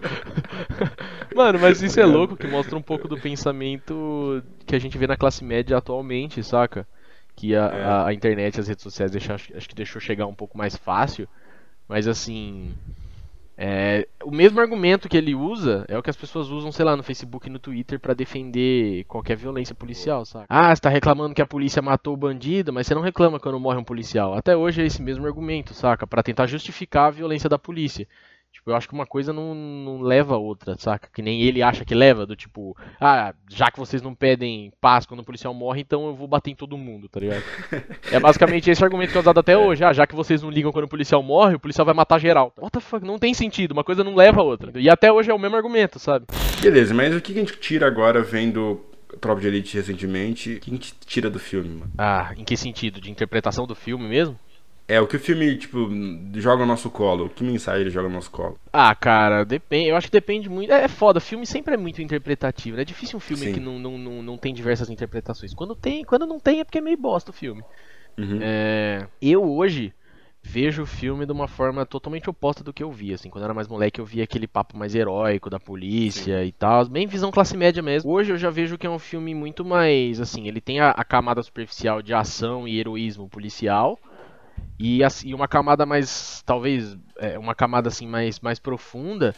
Mano, 1.34 1.58
mas 1.60 1.82
isso 1.82 2.00
é 2.00 2.04
louco 2.04 2.36
que 2.36 2.46
mostra 2.46 2.76
um 2.76 2.82
pouco 2.82 3.06
do 3.06 3.18
pensamento 3.18 4.42
que 4.66 4.74
a 4.74 4.78
gente 4.78 4.98
vê 4.98 5.06
na 5.06 5.16
classe 5.16 5.44
média 5.44 5.76
atualmente, 5.76 6.42
saca? 6.42 6.86
Que 7.38 7.54
a, 7.54 7.66
É. 7.66 7.84
a, 7.84 8.06
a 8.08 8.12
internet 8.14 8.56
e 8.56 8.60
as 8.60 8.68
redes 8.68 8.82
sociais 8.82 9.12
deixa, 9.12 9.34
acho 9.34 9.68
que 9.68 9.74
deixou 9.74 10.00
chegar 10.00 10.26
um 10.26 10.34
pouco 10.34 10.58
mais 10.58 10.76
fácil. 10.76 11.28
Mas 11.88 12.08
assim. 12.08 12.74
é, 13.56 14.06
o 14.24 14.30
mesmo 14.30 14.60
argumento 14.60 15.08
que 15.08 15.16
ele 15.16 15.34
usa 15.34 15.84
é 15.88 15.98
o 15.98 16.02
que 16.02 16.10
as 16.10 16.16
pessoas 16.16 16.48
usam, 16.48 16.70
sei 16.72 16.84
lá, 16.84 16.96
no 16.96 17.02
Facebook 17.02 17.48
e 17.48 17.50
no 17.50 17.58
Twitter 17.58 17.98
pra 18.00 18.14
defender 18.14 19.04
qualquer 19.04 19.36
violência 19.36 19.74
policial, 19.74 20.24
saca? 20.24 20.46
Ah, 20.48 20.74
você 20.74 20.80
tá 20.82 20.88
reclamando 20.88 21.34
que 21.34 21.42
a 21.42 21.46
polícia 21.46 21.82
matou 21.82 22.14
o 22.14 22.16
bandido, 22.16 22.72
mas 22.72 22.86
você 22.86 22.94
não 22.94 23.02
reclama 23.02 23.40
quando 23.40 23.58
morre 23.60 23.78
um 23.78 23.84
policial. 23.84 24.34
Até 24.34 24.56
hoje 24.56 24.82
é 24.82 24.86
esse 24.86 25.02
mesmo 25.02 25.26
argumento, 25.26 25.74
saca? 25.74 26.06
Pra 26.06 26.22
tentar 26.22 26.46
justificar 26.46 27.06
a 27.08 27.10
violência 27.10 27.48
da 27.48 27.58
polícia. 27.58 28.06
Tipo, 28.58 28.70
eu 28.70 28.74
acho 28.76 28.88
que 28.88 28.94
uma 28.94 29.06
coisa 29.06 29.32
não, 29.32 29.54
não 29.54 30.00
leva 30.00 30.34
a 30.34 30.38
outra, 30.38 30.76
saca? 30.76 31.08
Que 31.14 31.22
nem 31.22 31.42
ele 31.42 31.62
acha 31.62 31.84
que 31.84 31.94
leva, 31.94 32.26
do 32.26 32.34
tipo, 32.34 32.76
ah, 33.00 33.32
já 33.48 33.70
que 33.70 33.78
vocês 33.78 34.02
não 34.02 34.14
pedem 34.14 34.72
paz 34.80 35.06
quando 35.06 35.20
o 35.20 35.24
policial 35.24 35.54
morre, 35.54 35.82
então 35.82 36.08
eu 36.08 36.14
vou 36.14 36.26
bater 36.26 36.50
em 36.50 36.56
todo 36.56 36.76
mundo, 36.76 37.08
tá 37.08 37.20
ligado? 37.20 37.42
é 38.10 38.18
basicamente 38.18 38.68
esse 38.68 38.82
argumento 38.82 39.12
que 39.12 39.16
é 39.16 39.20
usado 39.20 39.38
até 39.38 39.56
hoje. 39.56 39.84
Ah, 39.84 39.92
já 39.92 40.06
que 40.06 40.14
vocês 40.14 40.42
não 40.42 40.50
ligam 40.50 40.72
quando 40.72 40.86
o 40.86 40.88
policial 40.88 41.22
morre, 41.22 41.54
o 41.54 41.60
policial 41.60 41.84
vai 41.84 41.94
matar 41.94 42.18
geral. 42.18 42.52
What 42.58 42.72
the 42.72 42.80
fuck? 42.80 43.06
Não 43.06 43.18
tem 43.18 43.32
sentido, 43.32 43.72
uma 43.72 43.84
coisa 43.84 44.02
não 44.02 44.16
leva 44.16 44.40
a 44.40 44.44
outra. 44.44 44.72
E 44.74 44.90
até 44.90 45.12
hoje 45.12 45.30
é 45.30 45.34
o 45.34 45.38
mesmo 45.38 45.56
argumento, 45.56 46.00
sabe? 46.00 46.26
Beleza, 46.60 46.92
mas 46.92 47.14
o 47.14 47.20
que 47.20 47.32
que 47.32 47.38
a 47.38 47.42
gente 47.44 47.58
tira 47.58 47.86
agora 47.86 48.22
vendo 48.22 48.84
Tropa 49.20 49.40
de 49.40 49.46
Elite 49.46 49.76
recentemente? 49.76 50.54
O 50.54 50.60
que 50.60 50.70
a 50.70 50.74
gente 50.74 50.94
tira 51.06 51.30
do 51.30 51.38
filme, 51.38 51.68
mano? 51.68 51.92
Ah, 51.96 52.32
em 52.36 52.44
que 52.44 52.56
sentido? 52.56 53.00
De 53.00 53.10
interpretação 53.10 53.66
do 53.66 53.74
filme 53.76 54.08
mesmo? 54.08 54.36
É, 54.88 54.98
o 55.02 55.06
que 55.06 55.16
o 55.16 55.20
filme, 55.20 55.54
tipo, 55.58 55.86
joga 56.36 56.62
no 56.62 56.68
nosso 56.68 56.90
colo. 56.90 57.28
Que 57.28 57.44
mensagem 57.44 57.82
ele 57.82 57.90
joga 57.90 58.08
no 58.08 58.14
nosso 58.14 58.30
colo? 58.30 58.58
Ah, 58.72 58.94
cara, 58.94 59.44
depende. 59.44 59.90
Eu 59.90 59.96
acho 59.96 60.06
que 60.06 60.12
depende 60.12 60.48
muito. 60.48 60.72
É, 60.72 60.84
é 60.84 60.88
foda, 60.88 61.20
filme 61.20 61.44
sempre 61.44 61.74
é 61.74 61.76
muito 61.76 62.00
interpretativo. 62.00 62.76
né? 62.76 62.82
É 62.82 62.86
difícil 62.86 63.18
um 63.18 63.20
filme 63.20 63.44
Sim. 63.44 63.52
que 63.52 63.60
não, 63.60 63.78
não, 63.78 63.98
não, 63.98 64.22
não 64.22 64.38
tem 64.38 64.54
diversas 64.54 64.88
interpretações. 64.88 65.52
Quando 65.52 65.76
tem, 65.76 66.02
quando 66.04 66.26
não 66.26 66.40
tem 66.40 66.60
é 66.60 66.64
porque 66.64 66.78
é 66.78 66.80
meio 66.80 66.96
bosta 66.96 67.30
o 67.30 67.34
filme. 67.34 67.62
Uhum. 68.16 68.38
É, 68.40 69.06
eu 69.20 69.44
hoje 69.44 69.92
vejo 70.42 70.84
o 70.84 70.86
filme 70.86 71.26
de 71.26 71.32
uma 71.32 71.46
forma 71.46 71.84
totalmente 71.84 72.30
oposta 72.30 72.64
do 72.64 72.72
que 72.72 72.82
eu 72.82 72.90
via. 72.90 73.16
Assim, 73.16 73.28
quando 73.28 73.42
eu 73.42 73.46
era 73.46 73.54
mais 73.54 73.68
moleque, 73.68 74.00
eu 74.00 74.06
via 74.06 74.24
aquele 74.24 74.46
papo 74.46 74.76
mais 74.78 74.94
heróico 74.94 75.50
da 75.50 75.60
polícia 75.60 76.42
e 76.44 76.50
tal, 76.50 76.86
bem 76.88 77.06
visão 77.06 77.30
classe 77.30 77.56
média 77.56 77.82
mesmo. 77.82 78.10
Hoje 78.10 78.32
eu 78.32 78.38
já 78.38 78.48
vejo 78.48 78.78
que 78.78 78.86
é 78.86 78.90
um 78.90 78.98
filme 78.98 79.34
muito 79.34 79.64
mais, 79.64 80.18
assim, 80.18 80.48
ele 80.48 80.62
tem 80.62 80.80
a, 80.80 80.90
a 80.90 81.04
camada 81.04 81.42
superficial 81.42 82.00
de 82.00 82.14
ação 82.14 82.66
e 82.66 82.80
heroísmo 82.80 83.28
policial. 83.28 83.98
E, 84.78 85.02
assim, 85.02 85.34
uma 85.34 85.48
camada 85.48 85.84
mais, 85.84 86.42
talvez, 86.46 86.96
é, 87.18 87.38
uma 87.38 87.54
camada 87.54 87.88
assim 87.88 88.06
mais, 88.06 88.38
mais 88.40 88.58
profunda 88.58 89.34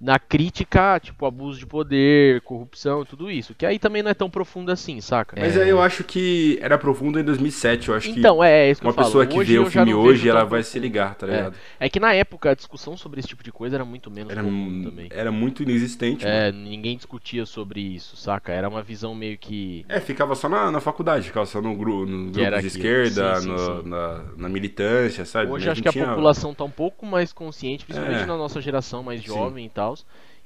na 0.00 0.18
crítica, 0.18 1.00
tipo, 1.00 1.26
abuso 1.26 1.58
de 1.58 1.66
poder, 1.66 2.40
corrupção 2.42 3.02
e 3.02 3.04
tudo 3.04 3.28
isso. 3.30 3.54
Que 3.54 3.66
aí 3.66 3.78
também 3.78 4.02
não 4.02 4.10
é 4.10 4.14
tão 4.14 4.30
profundo 4.30 4.70
assim, 4.70 5.00
saca? 5.00 5.34
Mas 5.38 5.56
É, 5.56 5.64
aí 5.64 5.68
eu 5.70 5.82
acho 5.82 6.04
que 6.04 6.56
era 6.62 6.78
profundo 6.78 7.18
em 7.18 7.24
2007. 7.24 7.88
Eu 7.88 7.94
acho 7.96 8.10
Então, 8.10 8.42
é, 8.42 8.66
é 8.68 8.70
isso 8.70 8.80
que 8.80 8.84
que 8.84 8.86
uma 8.86 8.90
eu 8.90 8.94
falo. 8.94 9.06
pessoa 9.06 9.26
que 9.26 9.36
Hoje 9.38 9.52
vê 9.54 9.58
o 9.58 9.66
filme 9.66 9.94
hoje, 9.94 10.28
ela 10.28 10.44
vai 10.44 10.62
se 10.62 10.78
ligar, 10.78 11.14
tá 11.16 11.26
É. 11.26 11.30
ligado? 11.30 11.56
É 11.80 11.88
que 11.88 11.98
na 11.98 12.12
época 12.14 12.50
a 12.50 12.54
discussão 12.54 12.96
sobre 12.96 13.18
esse 13.18 13.28
tipo 13.28 13.42
de 13.42 13.50
coisa 13.50 13.76
era 13.76 13.84
muito 13.84 14.08
menos 14.10 14.30
Era, 14.32 14.42
comum 14.42 14.84
também. 14.84 15.08
era 15.10 15.32
muito 15.32 15.62
inexistente. 15.64 16.24
mano. 16.24 16.36
É, 16.36 16.52
ninguém 16.52 16.96
discutia 16.96 17.44
sobre 17.44 17.80
isso, 17.80 18.16
saca? 18.16 18.52
Era 18.52 18.68
uma 18.68 18.82
visão 18.82 19.14
meio 19.16 19.36
que. 19.36 19.84
É, 19.88 19.98
ficava 20.00 20.34
só 20.36 20.48
na, 20.48 20.70
na 20.70 20.80
faculdade, 20.80 21.26
ficava 21.26 21.44
só 21.46 21.60
no, 21.60 21.74
gru, 21.74 22.06
no 22.06 22.30
grupo 22.30 22.60
de 22.60 22.66
esquerda, 22.68 23.34
Sim, 23.36 23.42
sim, 23.42 23.48
no- 23.48 23.82
sim. 23.82 23.88
Na, 23.88 24.24
na 24.36 24.48
militância, 24.48 25.24
sabe? 25.24 25.50
Hoje 25.50 25.66
Mas 25.66 25.72
acho 25.72 25.82
que 25.82 25.88
a 25.88 25.92
tinha- 25.92 26.06
população 26.06 26.54
tá 26.54 26.62
um 26.64 26.70
pouco 26.70 27.04
mais 27.04 27.32
consciente, 27.32 27.84
principalmente 27.84 28.22
É. 28.22 28.26
na 28.26 28.36
nossa 28.36 28.60
geração 28.60 29.02
mais 29.02 29.20
Sim. 29.20 29.26
jovem 29.26 29.66
e 29.66 29.68
tal. 29.68 29.87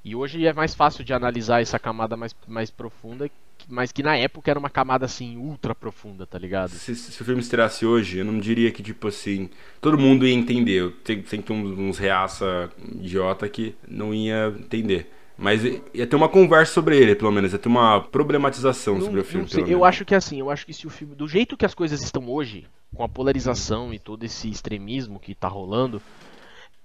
E 0.05 0.15
hoje 0.17 0.45
é 0.47 0.53
mais 0.53 0.75
fácil 0.75 1.05
de 1.05 1.13
analisar 1.13 1.63
essa 1.63 1.79
camada 1.79 2.17
mais, 2.17 2.35
mais 2.49 2.71
profunda, 2.71 3.31
mas 3.69 3.93
que 3.93 4.03
na 4.03 4.17
época 4.17 4.51
era 4.51 4.59
uma 4.59 4.71
camada 4.71 5.05
assim 5.05 5.37
ultra 5.37 5.75
profunda, 5.75 6.27
tá 6.27 6.39
ligado? 6.39 6.71
Se, 6.71 6.95
se 6.95 7.23
o 7.23 7.25
filme 7.25 7.41
estreasse 7.41 7.87
hoje, 7.87 8.19
eu 8.19 8.25
não 8.25 8.39
diria 8.39 8.73
que, 8.73 8.83
tipo 8.83 9.07
assim, 9.07 9.49
todo 9.81 9.97
mundo 9.97 10.27
ia 10.27 10.35
entender. 10.35 10.91
Tem, 11.05 11.23
tem 11.23 11.41
que 11.41 11.47
ter 11.47 11.53
uns, 11.53 11.79
uns 11.79 11.99
reaça 11.99 12.71
idiota 12.97 13.49
que 13.49 13.75
não 13.87 14.13
ia 14.13 14.53
entender. 14.59 15.09
Mas 15.39 15.63
ia 15.65 16.07
ter 16.07 16.17
uma 16.17 16.29
conversa 16.29 16.73
sobre 16.73 16.97
ele, 16.97 17.15
pelo 17.15 17.33
menos. 17.33 17.53
Ia 17.53 17.59
ter 17.59 17.69
uma 17.69 18.01
problematização 18.01 18.95
Não- 18.95 19.07
sobre 19.07 19.21
o 19.21 19.25
filme, 19.25 19.49
sei, 19.49 19.65
eu 19.67 19.85
acho 19.85 20.05
que 20.05 20.15
assim, 20.15 20.39
eu 20.41 20.51
acho 20.51 20.67
que 20.67 20.75
se 20.75 20.87
o 20.87 20.91
filme, 20.91 21.15
do 21.15 21.27
jeito 21.27 21.57
que 21.57 21.65
as 21.65 21.75
coisas 21.75 22.03
estão 22.03 22.29
hoje, 22.29 22.67
com 22.95 23.03
a 23.03 23.09
polarização 23.09 23.93
e 23.95 23.99
todo 23.99 24.25
esse 24.25 24.49
extremismo 24.51 25.19
que 25.19 25.35
tá 25.35 25.49
rolando, 25.49 26.03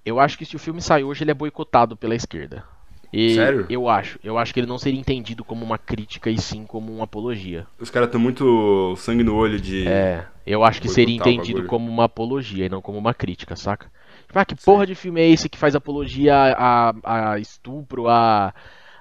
eu 0.08 0.20
acho 0.20 0.38
que 0.38 0.46
se 0.46 0.56
o 0.56 0.60
filme 0.60 0.82
sair 0.82 1.04
hoje, 1.04 1.24
ele 1.24 1.32
é 1.32 1.34
boicotado 1.34 1.98
pela 1.98 2.16
esquerda. 2.16 2.64
E 3.12 3.36
Sério? 3.36 3.66
Eu 3.70 3.90
acho. 3.90 4.20
Eu 4.24 4.38
acho 4.38 4.54
que 4.54 4.60
ele 4.60 4.68
não 4.68 4.78
seria 4.78 5.00
entendido 5.00 5.44
como 5.44 5.66
uma 5.66 5.78
crítica 5.78 6.30
e 6.30 6.38
sim 6.38 6.66
como 6.66 6.94
uma 6.94 7.04
apologia. 7.04 7.66
Os 7.80 7.90
caras 7.90 8.08
estão 8.08 8.20
muito 8.20 8.96
sangue 8.98 9.24
no 9.24 9.36
olho 9.36 9.60
de. 9.60 9.88
É, 9.88 10.26
eu 10.46 10.64
acho 10.64 10.82
que 10.82 10.90
seria 10.90 11.16
entendido 11.16 11.64
como 11.64 11.90
uma 11.90 12.06
apologia 12.06 12.66
e 12.66 12.70
não 12.70 12.82
como 12.82 12.98
uma 12.98 13.14
crítica, 13.14 13.56
saca? 13.56 13.92
Tipo, 14.28 14.40
ah, 14.40 14.46
que 14.46 14.56
porra 14.56 14.86
de 14.86 14.96
filme 14.96 15.22
é 15.22 15.30
esse 15.30 15.48
que 15.50 15.58
faz 15.58 15.76
apologia 15.76 16.36
a, 16.36 16.94
a 17.04 17.40
estupro, 17.40 18.10
a, 18.10 18.54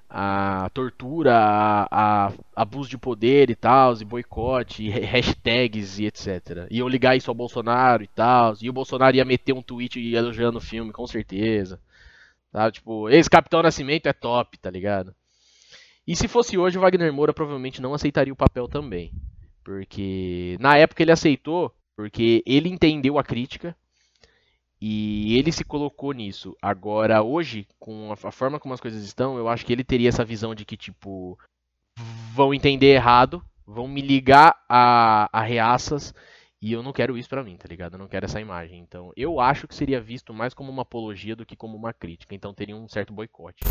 a 0.08 0.70
tortura, 0.72 1.32
a, 1.34 2.28
a 2.28 2.32
abuso 2.54 2.88
de 2.88 2.98
poder 2.98 3.50
e 3.50 3.54
tal, 3.54 3.94
e 4.00 4.04
boicote, 4.04 4.84
e 4.84 4.90
ha- 4.92 5.04
hashtags 5.06 5.98
e 5.98 6.06
etc. 6.06 6.66
Iam 6.70 6.88
ligar 6.88 7.16
isso 7.16 7.30
ao 7.30 7.34
Bolsonaro 7.34 8.02
e 8.02 8.06
tal, 8.08 8.54
e 8.60 8.68
o 8.70 8.72
Bolsonaro 8.72 9.16
ia 9.16 9.24
meter 9.24 9.52
um 9.52 9.62
tweet 9.62 9.98
elogiando 10.14 10.58
o 10.58 10.60
filme, 10.60 10.92
com 10.92 11.06
certeza. 11.06 11.80
Sabe? 12.52 12.72
Tipo, 12.72 13.08
esse 13.10 13.28
Capitão 13.28 13.62
Nascimento 13.62 14.06
é 14.06 14.12
top, 14.12 14.58
tá 14.58 14.70
ligado? 14.70 15.14
E 16.06 16.14
se 16.14 16.28
fosse 16.28 16.56
hoje, 16.56 16.78
o 16.78 16.80
Wagner 16.80 17.12
Moura 17.12 17.34
provavelmente 17.34 17.82
não 17.82 17.92
aceitaria 17.92 18.32
o 18.32 18.36
papel 18.36 18.68
também. 18.68 19.12
Porque 19.64 20.56
na 20.60 20.76
época 20.76 21.02
ele 21.02 21.10
aceitou, 21.10 21.74
porque 21.96 22.42
ele 22.46 22.68
entendeu 22.68 23.18
a 23.18 23.24
crítica 23.24 23.76
e 24.80 25.36
ele 25.38 25.52
se 25.52 25.64
colocou 25.64 26.12
nisso. 26.12 26.56
Agora, 26.60 27.22
hoje, 27.22 27.66
com 27.78 28.12
a, 28.12 28.16
forma 28.30 28.60
como 28.60 28.74
as 28.74 28.80
coisas 28.80 29.02
estão, 29.04 29.38
eu 29.38 29.48
acho 29.48 29.64
que 29.64 29.72
ele 29.72 29.84
teria 29.84 30.08
essa 30.08 30.24
visão 30.24 30.54
de 30.54 30.64
que, 30.64 30.76
tipo, 30.76 31.38
vão 32.34 32.52
entender 32.52 32.94
errado, 32.94 33.42
vão 33.66 33.88
me 33.88 34.00
ligar 34.00 34.54
a, 34.68 35.28
a 35.32 35.42
reaças 35.42 36.14
e 36.60 36.72
eu 36.72 36.82
não 36.82 36.92
quero 36.92 37.16
isso 37.16 37.28
pra 37.28 37.44
mim, 37.44 37.56
tá 37.56 37.68
ligado? 37.68 37.94
Eu 37.94 37.98
não 37.98 38.08
quero 38.08 38.24
essa 38.24 38.40
imagem. 38.40 38.80
Então, 38.80 39.12
eu 39.16 39.40
acho 39.40 39.68
que 39.68 39.74
seria 39.74 40.00
visto 40.00 40.32
mais 40.32 40.54
como 40.54 40.70
uma 40.70 40.82
apologia 40.82 41.36
do 41.36 41.46
que 41.46 41.54
como 41.54 41.76
uma 41.76 41.92
crítica. 41.92 42.34
Então, 42.34 42.54
teria 42.54 42.76
um 42.76 42.88
certo 42.88 43.12
boicote. 43.12 43.64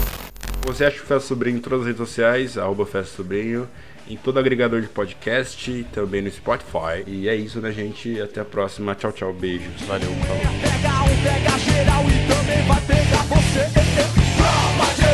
Você 0.65 0.85
acha 0.85 0.97
que 0.97 1.03
o 1.03 1.05
Festa 1.05 1.27
Sobrinho 1.27 1.57
em 1.57 1.61
todas 1.61 1.81
as 1.81 1.85
redes 1.85 1.99
sociais, 1.99 2.57
arroba 2.57 2.85
Festa 2.85 3.17
Sobrinho, 3.17 3.69
em 4.07 4.17
todo 4.17 4.39
agregador 4.39 4.81
de 4.81 4.87
podcast, 4.87 5.83
também 5.91 6.21
no 6.21 6.31
Spotify. 6.31 7.03
E 7.05 7.27
é 7.27 7.35
isso, 7.35 7.59
né, 7.59 7.71
gente? 7.71 8.19
Até 8.19 8.41
a 8.41 8.45
próxima. 8.45 8.95
Tchau, 8.95 9.11
tchau. 9.11 9.33
Beijos. 9.33 9.81
Valeu, 9.81 10.09
falou. 10.09 10.94
Pega 11.25 11.57
geral 11.57 12.03
e 12.03 12.27
também 12.27 12.61
vai 12.67 12.81
pegar 12.81 13.23
você. 13.23 13.65
Tropa 14.37 14.87
de 14.93 15.09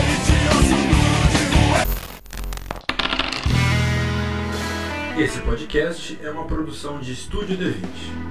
sou 0.67 0.81
duro 0.91 1.23
de. 5.15 5.23
Esse 5.23 5.39
podcast 5.39 6.19
é 6.21 6.29
uma 6.29 6.43
produção 6.43 6.99
de 6.99 7.13
Estúdio 7.13 7.57
D20. 7.57 8.30